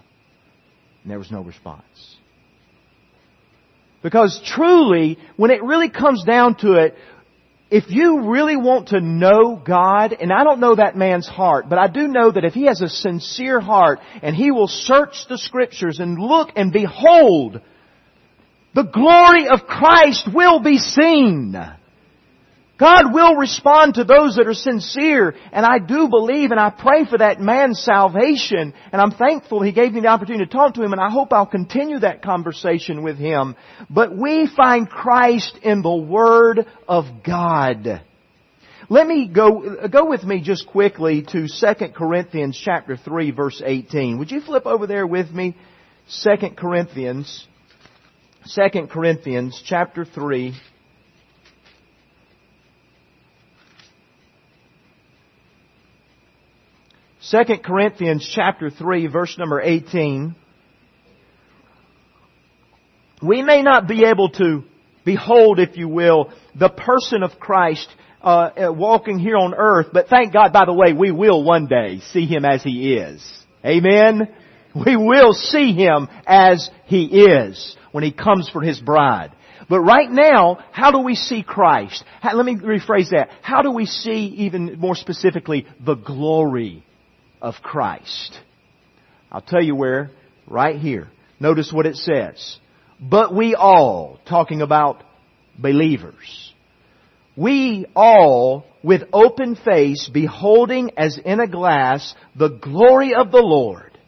And 1.03 1.11
there 1.11 1.19
was 1.19 1.31
no 1.31 1.43
response. 1.43 2.17
Because 4.03 4.41
truly, 4.45 5.19
when 5.37 5.51
it 5.51 5.63
really 5.63 5.89
comes 5.89 6.25
down 6.25 6.57
to 6.57 6.75
it, 6.75 6.97
if 7.71 7.85
you 7.89 8.29
really 8.31 8.57
want 8.57 8.89
to 8.89 9.01
know 9.01 9.57
God, 9.57 10.13
and 10.13 10.31
I 10.31 10.45
don't 10.45 10.61
know 10.61 10.75
that 10.75 10.95
man's 10.95 11.27
heart, 11.27 11.71
but 11.71 11.79
I 11.79 11.87
do 11.87 12.07
know 12.07 12.31
that 12.31 12.45
if 12.45 12.53
he 12.53 12.67
has 12.67 12.83
a 12.83 12.89
sincere 12.89 13.61
heart 13.61 14.01
and 14.23 14.37
he 14.37 14.51
will 14.51 14.69
search 14.69 15.27
the 15.29 15.39
scriptures 15.39 15.99
and 15.99 16.19
look 16.19 16.51
and 16.55 16.71
behold, 16.71 17.63
the 18.75 18.83
glory 18.83 19.49
of 19.49 19.67
Christ 19.67 20.29
will 20.35 20.61
be 20.61 20.77
seen. 20.77 21.57
God 22.83 23.15
will 23.15 23.37
respond 23.37 23.95
to 23.95 24.03
those 24.03 24.35
that 24.35 24.49
are 24.49 24.55
sincere, 24.55 25.37
and 25.53 25.65
I 25.65 25.79
do 25.79 26.09
believe 26.09 26.51
and 26.51 26.59
I 26.59 26.71
pray 26.71 27.05
for 27.09 27.17
that 27.17 27.41
man's 27.41 27.81
salvation, 27.81 28.75
and 28.91 29.01
I'm 29.01 29.13
thankful 29.13 29.63
he 29.63 29.71
gave 29.71 29.93
me 29.93 30.01
the 30.01 30.09
opportunity 30.09 30.47
to 30.47 30.51
talk 30.51 30.75
to 30.75 30.83
him, 30.83 30.91
and 30.91 31.01
I 31.01 31.09
hope 31.09 31.33
I'll 31.33 31.47
continue 31.47 32.01
that 32.01 32.25
conversation 32.25 33.05
with 33.05 33.19
him. 33.19 33.55
But 33.89 34.17
we 34.17 34.49
find 34.57 34.91
Christ 34.91 35.61
in 35.63 35.83
the 35.83 35.95
Word 35.95 36.67
of 36.89 37.05
God. 37.25 38.03
Let 38.89 39.07
me 39.07 39.29
go, 39.29 39.87
go 39.87 40.11
with 40.11 40.25
me 40.25 40.41
just 40.41 40.67
quickly 40.67 41.23
to 41.23 41.47
2 41.47 41.89
Corinthians 41.95 42.61
chapter 42.61 42.97
3 42.97 43.31
verse 43.31 43.63
18. 43.65 44.19
Would 44.19 44.33
you 44.33 44.41
flip 44.41 44.67
over 44.67 44.89
there 44.89 45.07
with 45.07 45.31
me? 45.31 45.57
2 46.25 46.31
Corinthians, 46.57 47.47
2 48.53 48.89
Corinthians 48.89 49.63
chapter 49.65 50.05
3 50.05 50.61
2 57.31 57.59
Corinthians 57.65 58.29
chapter 58.35 58.69
3 58.69 59.07
verse 59.07 59.39
number 59.39 59.61
18. 59.61 60.35
We 63.23 63.43
may 63.43 63.63
not 63.63 63.87
be 63.87 64.05
able 64.05 64.31
to 64.31 64.65
behold, 65.05 65.61
if 65.61 65.77
you 65.77 65.89
will, 65.89 66.33
the 66.57 66.69
person 66.69 67.23
of 67.23 67.39
Christ 67.39 67.89
uh, 68.23 68.27
uh, 68.27 68.73
walking 68.73 69.21
here 69.21 69.37
on 69.37 69.55
earth, 69.55 69.89
but 69.93 70.09
thank 70.09 70.33
God, 70.33 70.53
by 70.53 70.65
the 70.65 70.73
way, 70.73 70.93
we 70.93 71.13
will 71.13 71.45
one 71.45 71.67
day 71.67 72.01
see 72.13 72.27
Him 72.27 72.45
as 72.45 72.65
He 72.65 72.95
is. 72.95 73.25
Amen? 73.65 74.29
We 74.75 74.97
will 74.97 75.33
see 75.33 75.75
Him 75.75 76.09
as 76.27 76.71
He 76.87 77.05
is 77.05 77.77
when 77.93 78.03
He 78.03 78.11
comes 78.11 78.49
for 78.49 78.63
His 78.63 78.81
bride. 78.81 79.31
But 79.69 79.81
right 79.81 80.11
now, 80.11 80.59
how 80.73 80.91
do 80.91 80.99
we 81.01 81.15
see 81.15 81.45
Christ? 81.45 82.03
How, 82.21 82.35
let 82.35 82.45
me 82.45 82.57
rephrase 82.57 83.11
that. 83.11 83.31
How 83.43 83.63
do 83.63 83.71
we 83.71 83.87
see, 83.87 84.27
even 84.39 84.81
more 84.81 84.97
specifically, 84.97 85.67
the 85.79 85.95
glory 85.95 86.85
of 87.43 87.57
Christ. 87.63 88.39
I'll 89.31 89.43
tell 89.43 89.63
you 89.63 89.75
where, 89.75 90.11
right 90.47 90.77
here. 90.77 91.09
Notice 91.41 91.73
what 91.73 91.87
it 91.87 91.97
says. 91.97 92.59
But 93.01 93.35
we 93.35 93.55
all, 93.55 94.21
talking 94.29 94.63
about 94.63 95.03
believers, 95.59 96.55
we 97.37 97.87
all, 97.97 98.65
with 98.83 99.03
open 99.13 99.57
face, 99.57 100.09
beholding 100.09 100.93
as 100.97 101.19
in 101.19 101.41
a 101.41 101.49
glass 101.49 102.15
the 102.37 102.49
glory 102.49 103.15
of 103.15 103.33
the 103.33 103.43
Lord, 103.43 103.99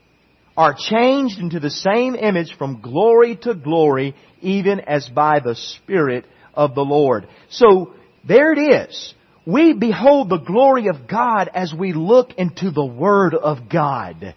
are 0.57 0.77
changed 0.79 1.41
into 1.41 1.59
the 1.59 1.71
same 1.71 2.15
image 2.15 2.55
from 2.57 2.81
glory 2.81 3.37
to 3.43 3.55
glory, 3.55 4.15
even 4.41 4.79
as 4.79 5.09
by 5.09 5.41
the 5.41 5.57
Spirit 5.57 6.25
of 6.55 6.77
the 6.77 6.85
Lord. 6.85 7.27
So, 7.49 7.95
there 8.27 8.53
it 8.53 8.59
is 8.59 9.15
we 9.47 9.75
behold 9.75 10.29
the 10.29 10.39
glory 10.39 10.89
of 10.89 11.07
God 11.09 11.51
as 11.55 11.73
we 11.73 11.93
look 11.93 12.33
into 12.39 12.71
the 12.71 12.85
Word 12.85 13.35
of 13.35 13.69
God. 13.69 14.35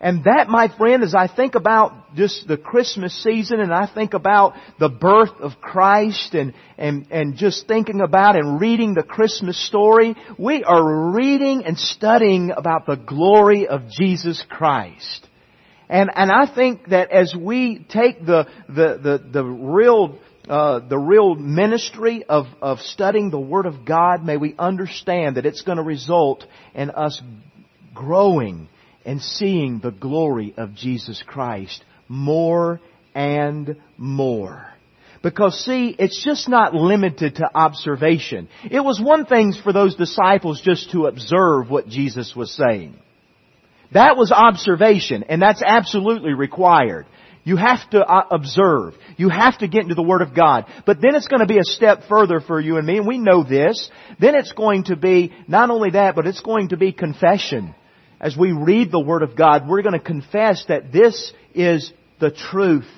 And 0.00 0.24
that, 0.24 0.48
my 0.48 0.68
friend, 0.76 1.02
as 1.02 1.14
I 1.14 1.28
think 1.28 1.54
about 1.54 2.14
just 2.14 2.46
the 2.46 2.58
Christmas 2.58 3.14
season 3.22 3.58
and 3.58 3.72
I 3.72 3.86
think 3.92 4.12
about 4.12 4.52
the 4.78 4.90
birth 4.90 5.40
of 5.40 5.52
Christ 5.62 6.34
and, 6.34 6.52
and, 6.76 7.06
and 7.10 7.36
just 7.36 7.66
thinking 7.66 8.02
about 8.02 8.36
and 8.36 8.60
reading 8.60 8.92
the 8.92 9.02
Christmas 9.02 9.56
story, 9.66 10.14
we 10.38 10.62
are 10.62 11.12
reading 11.12 11.64
and 11.64 11.78
studying 11.78 12.50
about 12.50 12.84
the 12.84 12.96
glory 12.96 13.66
of 13.66 13.88
Jesus 13.88 14.44
Christ. 14.48 15.26
And, 15.88 16.10
and 16.14 16.30
I 16.30 16.52
think 16.54 16.88
that 16.88 17.10
as 17.10 17.34
we 17.34 17.86
take 17.88 18.24
the, 18.24 18.46
the, 18.68 18.98
the, 19.02 19.24
the 19.32 19.44
real 19.44 20.18
uh, 20.48 20.80
the 20.80 20.98
real 20.98 21.34
ministry 21.34 22.24
of, 22.28 22.46
of 22.60 22.78
studying 22.80 23.30
the 23.30 23.40
Word 23.40 23.66
of 23.66 23.84
God, 23.84 24.24
may 24.24 24.36
we 24.36 24.54
understand 24.58 25.36
that 25.36 25.46
it's 25.46 25.62
going 25.62 25.78
to 25.78 25.84
result 25.84 26.44
in 26.74 26.90
us 26.90 27.20
growing 27.94 28.68
and 29.04 29.22
seeing 29.22 29.78
the 29.78 29.90
glory 29.90 30.54
of 30.56 30.74
Jesus 30.74 31.22
Christ 31.26 31.84
more 32.08 32.80
and 33.14 33.76
more. 33.96 34.66
Because 35.22 35.64
see, 35.64 35.96
it's 35.98 36.22
just 36.22 36.50
not 36.50 36.74
limited 36.74 37.36
to 37.36 37.48
observation. 37.54 38.48
It 38.70 38.80
was 38.80 39.00
one 39.00 39.24
thing 39.24 39.54
for 39.54 39.72
those 39.72 39.94
disciples 39.94 40.60
just 40.60 40.90
to 40.90 41.06
observe 41.06 41.70
what 41.70 41.88
Jesus 41.88 42.34
was 42.36 42.52
saying. 42.52 42.98
That 43.92 44.16
was 44.16 44.32
observation, 44.32 45.24
and 45.28 45.40
that's 45.40 45.62
absolutely 45.64 46.34
required. 46.34 47.06
You 47.44 47.56
have 47.56 47.88
to 47.90 48.00
uh, 48.00 48.26
observe. 48.30 48.94
You 49.18 49.28
have 49.28 49.58
to 49.58 49.68
get 49.68 49.82
into 49.82 49.94
the 49.94 50.02
Word 50.02 50.22
of 50.22 50.34
God. 50.34 50.64
But 50.86 51.00
then 51.02 51.14
it's 51.14 51.28
going 51.28 51.40
to 51.40 51.46
be 51.46 51.58
a 51.58 51.64
step 51.64 52.04
further 52.08 52.40
for 52.40 52.58
you 52.58 52.78
and 52.78 52.86
me, 52.86 52.96
and 52.96 53.06
we 53.06 53.18
know 53.18 53.44
this. 53.44 53.90
Then 54.18 54.34
it's 54.34 54.52
going 54.52 54.84
to 54.84 54.96
be 54.96 55.32
not 55.46 55.68
only 55.70 55.90
that, 55.90 56.14
but 56.14 56.26
it's 56.26 56.40
going 56.40 56.70
to 56.70 56.78
be 56.78 56.92
confession. 56.92 57.74
As 58.18 58.34
we 58.34 58.52
read 58.52 58.90
the 58.90 59.00
Word 59.00 59.22
of 59.22 59.36
God, 59.36 59.68
we're 59.68 59.82
going 59.82 59.98
to 59.98 60.04
confess 60.04 60.64
that 60.68 60.90
this 60.90 61.32
is 61.54 61.92
the 62.18 62.30
truth. 62.30 62.88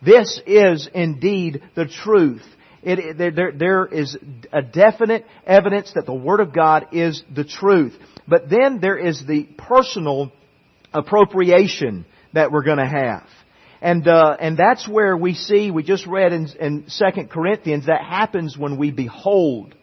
This 0.00 0.40
is 0.46 0.88
indeed 0.94 1.62
the 1.74 1.86
truth. 1.86 2.42
It, 2.84 3.18
there, 3.18 3.30
there, 3.32 3.52
there 3.52 3.86
is 3.86 4.16
a 4.52 4.62
definite 4.62 5.26
evidence 5.44 5.92
that 5.94 6.06
the 6.06 6.14
Word 6.14 6.38
of 6.38 6.52
God 6.52 6.88
is 6.92 7.22
the 7.34 7.44
truth. 7.44 7.94
But 8.28 8.48
then 8.48 8.78
there 8.80 8.98
is 8.98 9.24
the 9.26 9.44
personal 9.58 10.32
appropriation 10.92 12.04
that 12.32 12.52
we're 12.52 12.64
going 12.64 12.78
to 12.78 12.86
have. 12.86 13.26
And, 13.82 14.06
uh, 14.06 14.36
and 14.38 14.56
that's 14.56 14.86
where 14.86 15.16
we 15.16 15.34
see, 15.34 15.72
we 15.72 15.82
just 15.82 16.06
read 16.06 16.32
in, 16.32 16.46
in 16.60 16.86
2 16.86 17.24
Corinthians, 17.24 17.86
that 17.86 18.00
happens 18.00 18.56
when 18.56 18.78
we 18.78 18.92
behold 18.92 19.74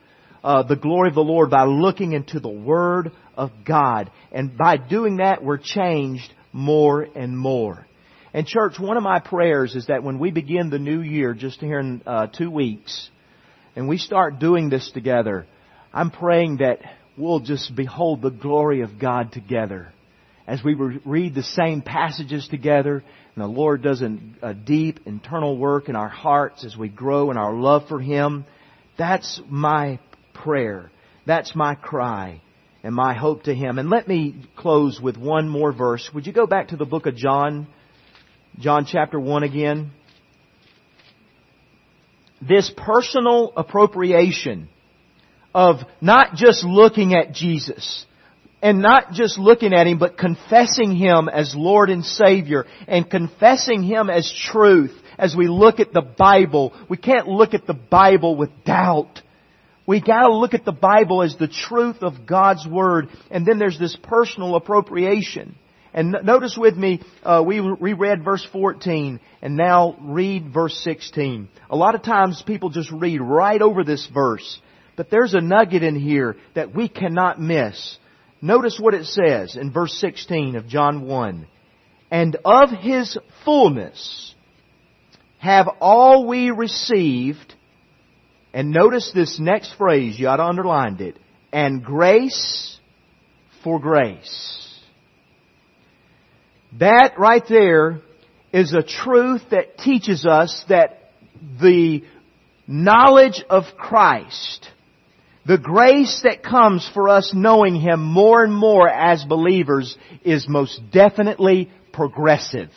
uh, 0.42 0.64
the 0.64 0.78
glory 0.78 1.10
of 1.10 1.16
the 1.16 1.22
Lord 1.22 1.50
by 1.50 1.66
looking 1.66 2.14
into 2.14 2.40
the 2.40 2.48
Word 2.48 3.12
of 3.36 3.52
God. 3.66 4.10
And 4.32 4.58
by 4.58 4.78
doing 4.78 5.18
that, 5.18 5.44
we're 5.44 5.58
changed 5.58 6.34
more 6.54 7.02
and 7.02 7.38
more. 7.38 7.86
And 8.34 8.48
church, 8.48 8.80
one 8.80 8.96
of 8.96 9.04
my 9.04 9.20
prayers 9.20 9.76
is 9.76 9.88
that 9.88 10.02
when 10.02 10.18
we 10.18 10.32
begin 10.32 10.70
the 10.70 10.80
new 10.80 11.02
year, 11.02 11.34
just 11.34 11.60
here 11.60 11.80
in 11.80 12.02
uh, 12.06 12.28
two 12.28 12.50
weeks, 12.50 13.10
and 13.76 13.90
we 13.90 13.98
start 13.98 14.40
doing 14.40 14.70
this 14.70 14.90
together, 14.92 15.46
I'm 15.94 16.10
praying 16.10 16.58
that 16.58 16.80
we'll 17.18 17.42
just 17.42 17.76
behold 17.76 18.22
the 18.22 18.30
glory 18.30 18.80
of 18.80 18.98
God 18.98 19.34
together 19.34 19.92
as 20.50 20.64
we 20.64 20.74
read 20.74 21.36
the 21.36 21.44
same 21.44 21.84
passages 21.84 22.48
together 22.48 23.04
and 23.36 23.44
the 23.44 23.48
Lord 23.48 23.84
does 23.84 24.02
a, 24.42 24.54
deep 24.54 25.02
internal 25.06 25.56
work 25.56 25.90
in 25.90 25.96
our 25.96 26.10
hearts 26.10 26.66
as 26.66 26.76
we 26.76 26.90
grow 26.90 27.30
in 27.30 27.38
our 27.38 27.54
love 27.54 27.88
for 27.88 28.02
Him. 28.02 28.46
That's 28.98 29.40
my 29.48 30.00
prayer. 30.34 30.90
That's 31.28 31.56
my 31.56 31.76
cry 31.76 32.42
and 32.82 32.96
my 32.96 33.14
hope 33.14 33.44
to 33.44 33.54
Him. 33.54 33.78
And 33.78 33.92
let 33.92 34.08
me 34.08 34.44
close 34.56 35.00
with 35.00 35.18
one 35.18 35.48
more 35.48 35.72
verse. 35.72 36.10
Would 36.16 36.26
you 36.26 36.34
go 36.34 36.48
back 36.48 36.70
to 36.70 36.78
the 36.78 36.86
book 36.86 37.06
of 37.06 37.16
John? 37.16 37.68
John 38.58 38.86
chapter 38.86 39.20
1 39.20 39.44
again. 39.44 39.92
This 42.42 42.72
personal 42.76 43.54
appropriation 43.56 44.68
of 45.54 45.78
not 46.02 46.34
just 46.34 46.64
looking 46.64 47.14
at 47.14 47.34
Jesus, 47.34 48.06
and 48.62 48.82
not 48.82 49.12
just 49.12 49.38
looking 49.38 49.74
at 49.74 49.88
Him, 49.88 49.98
but 49.98 50.18
confessing 50.18 50.96
Him 50.96 51.30
as 51.30 51.56
Lord 51.56 51.90
and 51.90 52.04
Savior 52.06 52.66
and 52.88 53.10
confessing 53.10 53.84
Him 53.84 54.10
as 54.10 54.32
truth 54.32 54.96
as 55.18 55.36
we 55.36 55.48
look 55.48 55.80
at 55.80 55.94
the 55.94 56.02
Bible. 56.02 56.74
We 56.90 56.98
can't 56.98 57.28
look 57.28 57.54
at 57.54 57.68
the 57.68 57.74
Bible 57.74 58.36
with 58.36 58.50
doubt. 58.66 59.22
We 59.86 60.02
gotta 60.02 60.34
look 60.34 60.54
at 60.54 60.66
the 60.66 60.72
Bible 60.72 61.24
as 61.24 61.36
the 61.36 61.48
truth 61.48 62.04
of 62.04 62.26
God's 62.26 62.68
Word, 62.68 63.10
and 63.32 63.46
then 63.46 63.58
there's 63.58 63.80
this 63.80 63.98
personal 64.04 64.56
appropriation. 64.56 65.56
And 65.94 66.16
notice 66.24 66.56
with 66.56 66.78
me, 66.78 67.02
uh, 67.24 67.44
we 67.44 67.60
reread 67.60 68.24
verse 68.24 68.48
14, 68.52 69.20
and 69.42 69.58
now 69.58 69.96
read 70.00 70.54
verse 70.54 70.78
16. 70.84 71.50
A 71.72 71.76
lot 71.76 71.96
of 71.96 72.04
times 72.04 72.44
people 72.46 72.70
just 72.70 72.92
read 72.92 73.20
right 73.20 73.62
over 73.62 73.84
this 73.84 74.08
verse, 74.14 74.62
but 74.96 75.10
there's 75.10 75.34
a 75.34 75.42
nugget 75.42 75.82
in 75.82 75.96
here 75.96 76.36
that 76.54 76.76
we 76.76 76.88
cannot 76.88 77.42
miss. 77.42 77.98
Notice 78.42 78.80
what 78.80 78.94
it 78.94 79.06
says 79.06 79.56
in 79.56 79.72
verse 79.72 79.94
16 80.00 80.56
of 80.56 80.68
John 80.68 81.06
1. 81.06 81.48
And 82.12 82.38
of 82.46 82.70
His 82.70 83.18
fullness 83.46 84.34
have 85.40 85.68
all 85.80 86.28
we 86.28 86.52
received, 86.52 87.54
and 88.54 88.72
notice 88.72 89.12
this 89.14 89.40
next 89.40 89.74
phrase, 89.78 90.20
you 90.20 90.28
ought 90.28 90.38
to 90.38 90.44
underline 90.44 91.02
it, 91.02 91.18
and 91.52 91.84
grace 91.84 92.80
for 93.64 93.80
grace. 93.80 94.66
That 96.80 97.14
right 97.18 97.44
there 97.48 98.02
is 98.54 98.74
a 98.74 98.84
truth 98.84 99.42
that 99.52 99.78
teaches 99.78 100.26
us 100.26 100.64
that 100.70 101.12
the 101.62 102.04
knowledge 102.68 103.44
of 103.50 103.64
Christ, 103.78 104.70
the 105.50 105.58
grace 105.58 106.22
that 106.26 106.44
comes 106.44 106.88
for 106.94 107.10
us 107.10 107.32
knowing 107.34 107.74
Him 107.74 108.04
more 108.04 108.44
and 108.44 108.54
more 108.54 108.88
as 108.88 109.24
believers 109.24 109.98
is 110.24 110.48
most 110.48 110.80
definitely 110.92 111.72
progressive. 111.92 112.70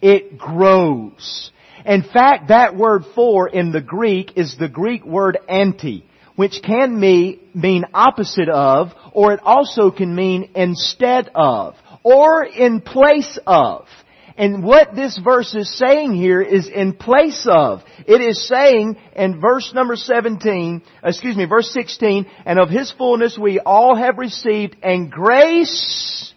It 0.00 0.38
grows. 0.38 1.50
In 1.84 2.04
fact, 2.04 2.50
that 2.50 2.76
word 2.76 3.02
for 3.16 3.48
in 3.48 3.72
the 3.72 3.80
Greek 3.80 4.34
is 4.36 4.56
the 4.56 4.68
Greek 4.68 5.04
word 5.04 5.36
anti, 5.48 6.04
which 6.36 6.60
can 6.62 7.00
mean 7.00 7.84
opposite 7.92 8.48
of, 8.48 8.92
or 9.12 9.32
it 9.32 9.40
also 9.42 9.90
can 9.90 10.14
mean 10.14 10.52
instead 10.54 11.28
of, 11.34 11.74
or 12.04 12.44
in 12.44 12.80
place 12.80 13.36
of. 13.48 13.86
And 14.36 14.64
what 14.64 14.94
this 14.94 15.18
verse 15.18 15.54
is 15.54 15.76
saying 15.76 16.14
here 16.14 16.40
is 16.40 16.68
in 16.68 16.94
place 16.94 17.46
of. 17.48 17.82
It 18.06 18.20
is 18.20 18.46
saying 18.48 18.96
in 19.14 19.40
verse 19.40 19.72
number 19.74 19.96
17, 19.96 20.82
excuse 21.04 21.36
me, 21.36 21.44
verse 21.44 21.70
16, 21.72 22.26
and 22.46 22.58
of 22.58 22.68
His 22.70 22.90
fullness 22.92 23.38
we 23.38 23.60
all 23.60 23.96
have 23.96 24.18
received 24.18 24.76
and 24.82 25.10
grace 25.10 26.32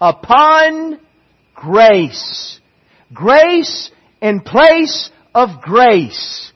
upon 0.00 1.00
grace. 1.54 2.60
Grace 3.12 3.90
in 4.20 4.40
place 4.40 5.10
of 5.34 5.62
grace. 5.62 6.52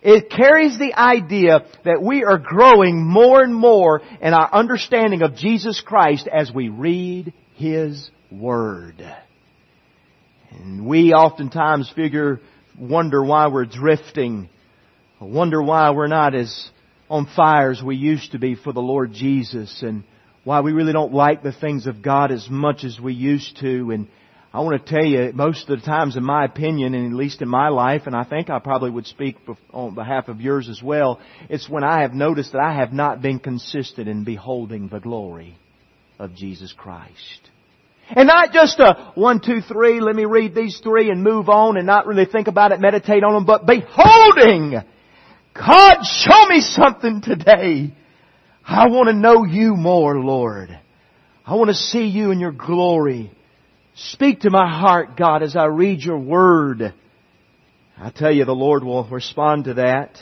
It 0.00 0.30
carries 0.30 0.78
the 0.78 0.94
idea 0.94 1.66
that 1.84 2.00
we 2.00 2.22
are 2.22 2.38
growing 2.38 3.04
more 3.04 3.42
and 3.42 3.54
more 3.54 4.00
in 4.20 4.32
our 4.32 4.52
understanding 4.52 5.22
of 5.22 5.34
Jesus 5.34 5.80
Christ 5.80 6.28
as 6.28 6.52
we 6.52 6.68
read 6.68 7.32
His 7.54 8.08
Word. 8.30 9.04
And 10.50 10.86
we 10.86 11.12
oftentimes 11.12 11.90
figure, 11.94 12.40
wonder 12.78 13.22
why 13.22 13.48
we're 13.48 13.66
drifting, 13.66 14.48
wonder 15.20 15.62
why 15.62 15.90
we're 15.90 16.06
not 16.06 16.34
as 16.34 16.70
on 17.10 17.26
fire 17.34 17.70
as 17.70 17.82
we 17.82 17.96
used 17.96 18.32
to 18.32 18.38
be 18.38 18.54
for 18.54 18.72
the 18.72 18.80
Lord 18.80 19.12
Jesus, 19.12 19.82
and 19.82 20.04
why 20.44 20.60
we 20.60 20.72
really 20.72 20.92
don't 20.92 21.12
like 21.12 21.42
the 21.42 21.52
things 21.52 21.86
of 21.86 22.02
God 22.02 22.30
as 22.30 22.48
much 22.50 22.84
as 22.84 23.00
we 23.00 23.14
used 23.14 23.58
to, 23.60 23.90
and 23.90 24.08
I 24.52 24.60
want 24.60 24.84
to 24.84 24.92
tell 24.92 25.04
you, 25.04 25.30
most 25.34 25.68
of 25.68 25.78
the 25.78 25.84
times 25.84 26.16
in 26.16 26.24
my 26.24 26.44
opinion, 26.44 26.94
and 26.94 27.12
at 27.12 27.16
least 27.16 27.42
in 27.42 27.48
my 27.48 27.68
life, 27.68 28.02
and 28.06 28.16
I 28.16 28.24
think 28.24 28.48
I 28.48 28.58
probably 28.58 28.90
would 28.90 29.06
speak 29.06 29.36
on 29.72 29.94
behalf 29.94 30.28
of 30.28 30.40
yours 30.40 30.68
as 30.68 30.82
well, 30.82 31.20
it's 31.50 31.68
when 31.68 31.84
I 31.84 32.00
have 32.00 32.14
noticed 32.14 32.52
that 32.52 32.62
I 32.62 32.74
have 32.74 32.92
not 32.92 33.20
been 33.20 33.38
consistent 33.38 34.08
in 34.08 34.24
beholding 34.24 34.88
the 34.88 35.00
glory 35.00 35.58
of 36.18 36.34
Jesus 36.34 36.72
Christ. 36.76 37.50
And 38.10 38.26
not 38.26 38.52
just 38.52 38.78
a 38.80 39.12
one, 39.14 39.40
two, 39.40 39.60
three, 39.60 40.00
let 40.00 40.16
me 40.16 40.24
read 40.24 40.54
these 40.54 40.80
three 40.82 41.10
and 41.10 41.22
move 41.22 41.48
on 41.48 41.76
and 41.76 41.86
not 41.86 42.06
really 42.06 42.24
think 42.24 42.48
about 42.48 42.72
it, 42.72 42.80
meditate 42.80 43.22
on 43.22 43.34
them, 43.34 43.44
but 43.44 43.66
beholding! 43.66 44.74
God, 45.54 46.02
show 46.04 46.46
me 46.46 46.60
something 46.60 47.20
today. 47.20 47.92
I 48.64 48.88
want 48.88 49.08
to 49.08 49.14
know 49.14 49.44
you 49.44 49.74
more, 49.74 50.18
Lord. 50.20 50.78
I 51.44 51.54
want 51.54 51.68
to 51.68 51.74
see 51.74 52.06
you 52.06 52.30
in 52.30 52.38
your 52.38 52.52
glory. 52.52 53.32
Speak 53.94 54.40
to 54.40 54.50
my 54.50 54.68
heart, 54.68 55.16
God, 55.16 55.42
as 55.42 55.56
I 55.56 55.64
read 55.64 56.00
your 56.00 56.18
word. 56.18 56.94
I 57.98 58.10
tell 58.10 58.32
you, 58.32 58.44
the 58.44 58.52
Lord 58.52 58.84
will 58.84 59.08
respond 59.08 59.64
to 59.64 59.74
that. 59.74 60.18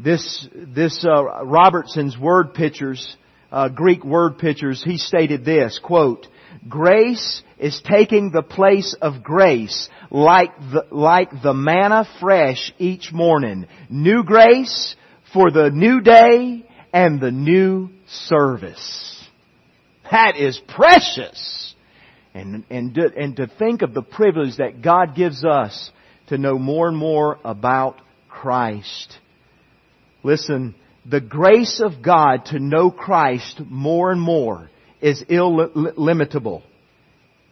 This, 0.00 0.48
this, 0.54 1.04
uh, 1.04 1.44
Robertson's 1.44 2.16
word 2.18 2.54
pictures, 2.54 3.16
uh, 3.52 3.68
Greek 3.68 4.04
word 4.04 4.38
pictures, 4.38 4.82
he 4.82 4.96
stated 4.96 5.44
this, 5.44 5.78
quote, 5.82 6.26
Grace 6.68 7.42
is 7.58 7.80
taking 7.84 8.30
the 8.30 8.42
place 8.42 8.94
of 9.00 9.22
grace 9.22 9.88
like 10.10 10.56
the, 10.58 10.86
like 10.90 11.30
the 11.42 11.54
manna 11.54 12.06
fresh 12.20 12.72
each 12.78 13.12
morning. 13.12 13.66
New 13.88 14.22
grace 14.22 14.96
for 15.32 15.50
the 15.50 15.70
new 15.70 16.00
day 16.00 16.64
and 16.92 17.20
the 17.20 17.30
new 17.30 17.90
service. 18.06 19.22
That 20.10 20.36
is 20.36 20.60
precious. 20.68 21.74
And, 22.34 22.64
and, 22.70 22.96
and 22.96 23.36
to 23.36 23.46
think 23.46 23.82
of 23.82 23.94
the 23.94 24.02
privilege 24.02 24.56
that 24.58 24.82
God 24.82 25.14
gives 25.14 25.44
us 25.44 25.90
to 26.28 26.38
know 26.38 26.58
more 26.58 26.88
and 26.88 26.96
more 26.96 27.38
about 27.44 28.00
Christ. 28.28 29.18
Listen, 30.22 30.74
the 31.04 31.20
grace 31.20 31.80
of 31.84 32.02
God 32.02 32.46
to 32.46 32.58
know 32.58 32.90
Christ 32.90 33.60
more 33.68 34.10
and 34.10 34.20
more 34.20 34.70
is 35.04 35.22
illimitable. 35.28 36.62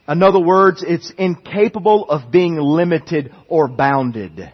In 0.08 0.22
other 0.22 0.40
words, 0.40 0.82
it's 0.86 1.12
incapable 1.18 2.08
of 2.08 2.32
being 2.32 2.56
limited 2.56 3.30
or 3.46 3.68
bounded. 3.68 4.50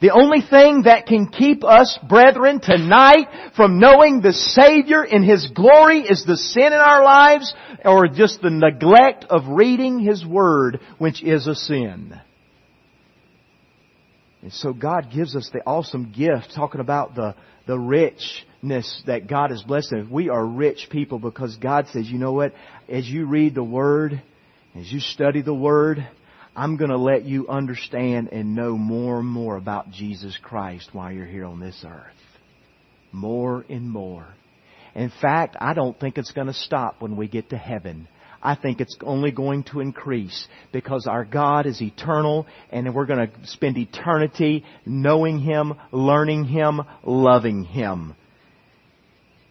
The 0.00 0.10
only 0.10 0.40
thing 0.40 0.84
that 0.84 1.04
can 1.06 1.28
keep 1.28 1.62
us, 1.62 1.98
brethren, 2.08 2.60
tonight 2.60 3.52
from 3.54 3.78
knowing 3.78 4.22
the 4.22 4.32
Savior 4.32 5.04
in 5.04 5.22
His 5.22 5.50
glory 5.54 6.00
is 6.00 6.24
the 6.24 6.38
sin 6.38 6.68
in 6.68 6.72
our 6.72 7.04
lives 7.04 7.52
or 7.84 8.08
just 8.08 8.40
the 8.40 8.48
neglect 8.48 9.26
of 9.28 9.42
reading 9.46 9.98
His 9.98 10.24
Word, 10.24 10.80
which 10.96 11.22
is 11.22 11.46
a 11.46 11.54
sin. 11.54 12.18
And 14.40 14.52
so 14.54 14.72
God 14.72 15.10
gives 15.14 15.36
us 15.36 15.50
the 15.52 15.60
awesome 15.66 16.12
gift, 16.16 16.54
talking 16.56 16.80
about 16.80 17.14
the, 17.14 17.34
the 17.66 17.78
richness 18.62 19.02
that 19.06 19.26
God 19.28 19.50
has 19.50 19.62
blessed 19.62 19.92
us. 19.92 20.06
We 20.10 20.28
are 20.28 20.44
rich 20.44 20.88
people 20.90 21.18
because 21.18 21.56
God 21.56 21.86
says, 21.92 22.08
you 22.08 22.18
know 22.18 22.32
what? 22.32 22.54
As 22.88 23.08
you 23.08 23.26
read 23.26 23.54
the 23.54 23.64
Word, 23.64 24.22
as 24.74 24.90
you 24.90 25.00
study 25.00 25.42
the 25.42 25.54
Word, 25.54 26.06
I'm 26.54 26.76
going 26.76 26.90
to 26.90 26.98
let 26.98 27.24
you 27.24 27.48
understand 27.48 28.28
and 28.32 28.54
know 28.54 28.76
more 28.76 29.20
and 29.20 29.28
more 29.28 29.56
about 29.56 29.90
Jesus 29.90 30.36
Christ 30.42 30.90
while 30.92 31.12
you're 31.12 31.26
here 31.26 31.44
on 31.44 31.60
this 31.60 31.84
earth. 31.86 32.12
More 33.12 33.64
and 33.68 33.90
more. 33.90 34.26
In 34.94 35.12
fact, 35.20 35.56
I 35.60 35.74
don't 35.74 35.98
think 35.98 36.18
it's 36.18 36.32
going 36.32 36.48
to 36.48 36.52
stop 36.52 37.00
when 37.00 37.16
we 37.16 37.28
get 37.28 37.50
to 37.50 37.56
heaven. 37.56 38.08
I 38.42 38.54
think 38.54 38.80
it's 38.80 38.96
only 39.04 39.32
going 39.32 39.64
to 39.64 39.80
increase 39.80 40.48
because 40.72 41.06
our 41.06 41.24
God 41.24 41.66
is 41.66 41.80
eternal 41.82 42.46
and 42.70 42.94
we're 42.94 43.06
going 43.06 43.28
to 43.28 43.46
spend 43.46 43.76
eternity 43.76 44.64
knowing 44.86 45.40
Him, 45.40 45.74
learning 45.92 46.46
Him, 46.46 46.80
loving 47.04 47.64
Him. 47.64 48.14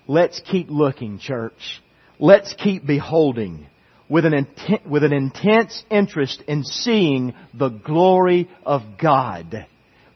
Let's 0.10 0.40
keep 0.40 0.72
looking, 0.72 1.20
church. 1.20 1.84
Let's 2.18 2.56
keep 2.56 2.84
beholding 2.84 3.68
with 4.10 4.26
an, 4.26 4.48
with 4.84 5.04
an 5.04 5.14
intense 5.14 5.84
interest 5.92 6.42
in 6.48 6.64
seeing 6.64 7.36
the 7.54 7.70
glory 7.70 8.50
of 8.66 8.82
God. 9.00 9.68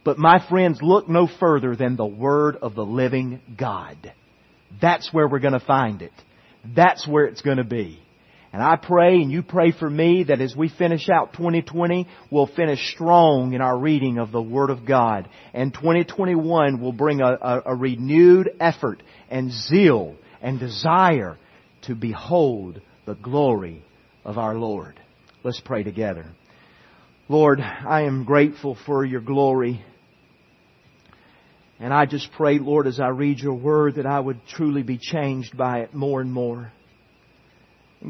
But 0.04 0.18
my 0.18 0.44
friends, 0.50 0.80
look 0.82 1.08
no 1.08 1.30
further 1.40 1.76
than 1.76 1.96
the 1.96 2.08
Word 2.08 2.56
of 2.56 2.74
the 2.74 2.84
living 2.84 3.40
God. 3.56 4.12
That's 4.82 5.14
where 5.14 5.28
we're 5.28 5.38
going 5.38 5.54
to 5.54 5.60
find 5.60 6.02
it. 6.02 6.12
That's 6.76 7.08
where 7.08 7.26
it's 7.26 7.44
going 7.44 7.58
to 7.58 7.64
be. 7.64 8.00
And 8.54 8.62
I 8.62 8.76
pray 8.76 9.16
and 9.16 9.32
you 9.32 9.42
pray 9.42 9.72
for 9.72 9.90
me 9.90 10.26
that 10.26 10.40
as 10.40 10.56
we 10.56 10.70
finish 10.70 11.10
out 11.10 11.34
2020, 11.34 12.08
we'll 12.30 12.46
finish 12.46 12.94
strong 12.94 13.54
in 13.54 13.62
our 13.62 13.76
reading 13.76 14.20
of 14.20 14.32
the 14.32 14.44
Word 14.44 14.70
of 14.70 14.86
God. 14.86 15.28
And 15.56 15.74
2021 15.74 16.80
will 16.80 16.92
bring 16.92 17.20
a, 17.20 17.36
a, 17.42 17.62
a 17.66 17.76
renewed 17.76 18.52
effort 18.60 19.02
and 19.32 19.52
zeal 19.52 20.16
and 20.40 20.60
desire 20.60 21.40
to 21.88 21.96
behold 21.96 22.80
the 23.08 23.16
glory 23.16 23.84
of 24.24 24.38
our 24.38 24.54
Lord. 24.54 25.00
Let's 25.44 25.62
pray 25.66 25.82
together. 25.82 26.28
Lord, 27.28 27.60
I 27.60 28.04
am 28.04 28.24
grateful 28.24 28.78
for 28.86 29.04
your 29.04 29.22
glory. 29.22 29.84
And 31.80 31.92
I 31.92 32.06
just 32.06 32.32
pray, 32.34 32.60
Lord, 32.60 32.86
as 32.86 33.00
I 33.00 33.08
read 33.08 33.40
your 33.40 33.56
word, 33.56 33.96
that 33.96 34.06
I 34.06 34.20
would 34.20 34.46
truly 34.48 34.84
be 34.84 35.00
changed 35.00 35.58
by 35.58 35.80
it 35.80 35.96
more 35.96 36.22
and 36.22 36.32
more. 36.32 36.72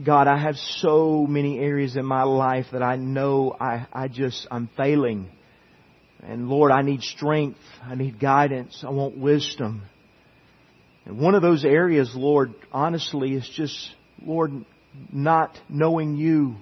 God, 0.01 0.27
I 0.27 0.37
have 0.37 0.55
so 0.55 1.27
many 1.27 1.59
areas 1.59 1.95
in 1.95 2.05
my 2.05 2.23
life 2.23 2.65
that 2.71 2.81
I 2.81 2.95
know 2.95 3.55
I, 3.59 3.85
I 3.93 4.07
just, 4.07 4.47
I'm 4.49 4.67
failing. 4.75 5.29
And 6.23 6.49
Lord, 6.49 6.71
I 6.71 6.81
need 6.81 7.01
strength. 7.01 7.59
I 7.83 7.93
need 7.93 8.19
guidance. 8.19 8.83
I 8.85 8.89
want 8.89 9.17
wisdom. 9.17 9.83
And 11.05 11.19
one 11.19 11.35
of 11.35 11.43
those 11.43 11.63
areas, 11.63 12.11
Lord, 12.15 12.55
honestly, 12.71 13.33
is 13.33 13.47
just, 13.55 13.77
Lord, 14.25 14.65
not 15.11 15.59
knowing 15.69 16.15
you 16.15 16.55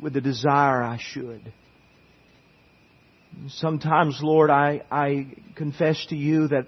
with 0.00 0.14
the 0.14 0.22
desire 0.22 0.82
I 0.82 0.98
should. 0.98 1.52
Sometimes, 3.48 4.20
Lord, 4.22 4.48
I, 4.48 4.82
I 4.90 5.26
confess 5.54 6.06
to 6.06 6.16
you 6.16 6.48
that 6.48 6.66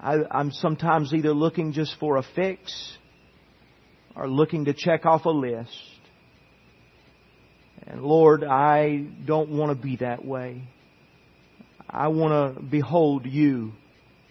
I, 0.00 0.18
I'm 0.30 0.52
sometimes 0.52 1.12
either 1.12 1.32
looking 1.32 1.72
just 1.72 1.96
for 1.98 2.18
a 2.18 2.22
fix 2.36 2.98
or 4.14 4.28
looking 4.28 4.66
to 4.66 4.74
check 4.74 5.06
off 5.06 5.24
a 5.24 5.30
list. 5.30 5.70
And 7.86 8.02
Lord, 8.02 8.44
I 8.44 9.04
don't 9.26 9.50
want 9.50 9.76
to 9.76 9.82
be 9.82 9.96
that 9.96 10.24
way. 10.24 10.62
I 11.88 12.08
want 12.08 12.56
to 12.56 12.62
behold 12.62 13.26
you 13.26 13.72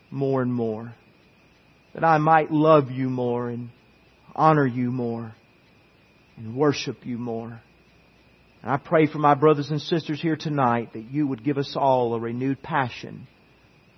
more 0.10 0.42
and 0.42 0.54
more. 0.54 0.94
That 1.94 2.04
I 2.04 2.18
might 2.18 2.52
love 2.52 2.90
you 2.90 3.10
more 3.10 3.50
and 3.50 3.70
honor 4.34 4.66
you 4.66 4.92
more 4.92 5.36
and 6.38 6.56
worship 6.56 7.06
you 7.06 7.18
more. 7.18 7.62
And 8.62 8.72
I 8.72 8.78
pray 8.78 9.08
for 9.08 9.18
my 9.18 9.34
brothers 9.34 9.70
and 9.70 9.82
sisters 9.82 10.22
here 10.22 10.36
tonight 10.36 10.94
that 10.94 11.12
you 11.12 11.28
would 11.28 11.44
give 11.44 11.58
us 11.58 11.76
all 11.76 12.14
a 12.14 12.20
renewed 12.20 12.62
passion, 12.62 13.28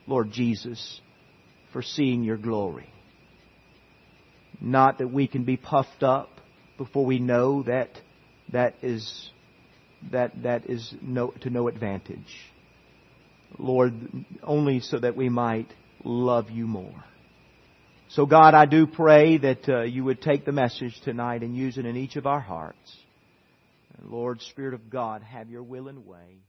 Lord 0.07 0.31
Jesus, 0.31 1.01
for 1.71 1.81
seeing 1.81 2.23
your 2.23 2.37
glory. 2.37 2.92
Not 4.63 4.99
that 4.99 5.09
we 5.09 5.27
can 5.27 5.43
be 5.43 5.57
puffed 5.57 6.03
up 6.03 6.29
before 6.77 7.05
we 7.05 7.19
know 7.19 7.63
that 7.63 7.89
that 8.51 8.75
is 8.81 9.29
that 10.11 10.43
that 10.43 10.69
is 10.69 10.93
no, 11.01 11.31
to 11.41 11.49
no 11.49 11.67
advantage. 11.67 12.33
Lord, 13.59 13.93
only 14.41 14.79
so 14.79 14.99
that 14.99 15.15
we 15.15 15.29
might 15.29 15.67
love 16.03 16.49
you 16.49 16.65
more. 16.65 17.03
So 18.09 18.25
God, 18.25 18.53
I 18.53 18.65
do 18.65 18.87
pray 18.87 19.37
that 19.37 19.67
uh, 19.67 19.81
you 19.81 20.03
would 20.05 20.21
take 20.21 20.45
the 20.45 20.51
message 20.51 20.99
tonight 21.03 21.41
and 21.41 21.55
use 21.55 21.77
it 21.77 21.85
in 21.85 21.97
each 21.97 22.15
of 22.15 22.25
our 22.25 22.39
hearts. 22.39 22.97
And 23.97 24.09
Lord, 24.09 24.41
Spirit 24.41 24.73
of 24.73 24.89
God, 24.89 25.23
have 25.23 25.49
your 25.49 25.63
will 25.63 25.87
and 25.87 26.05
way. 26.05 26.39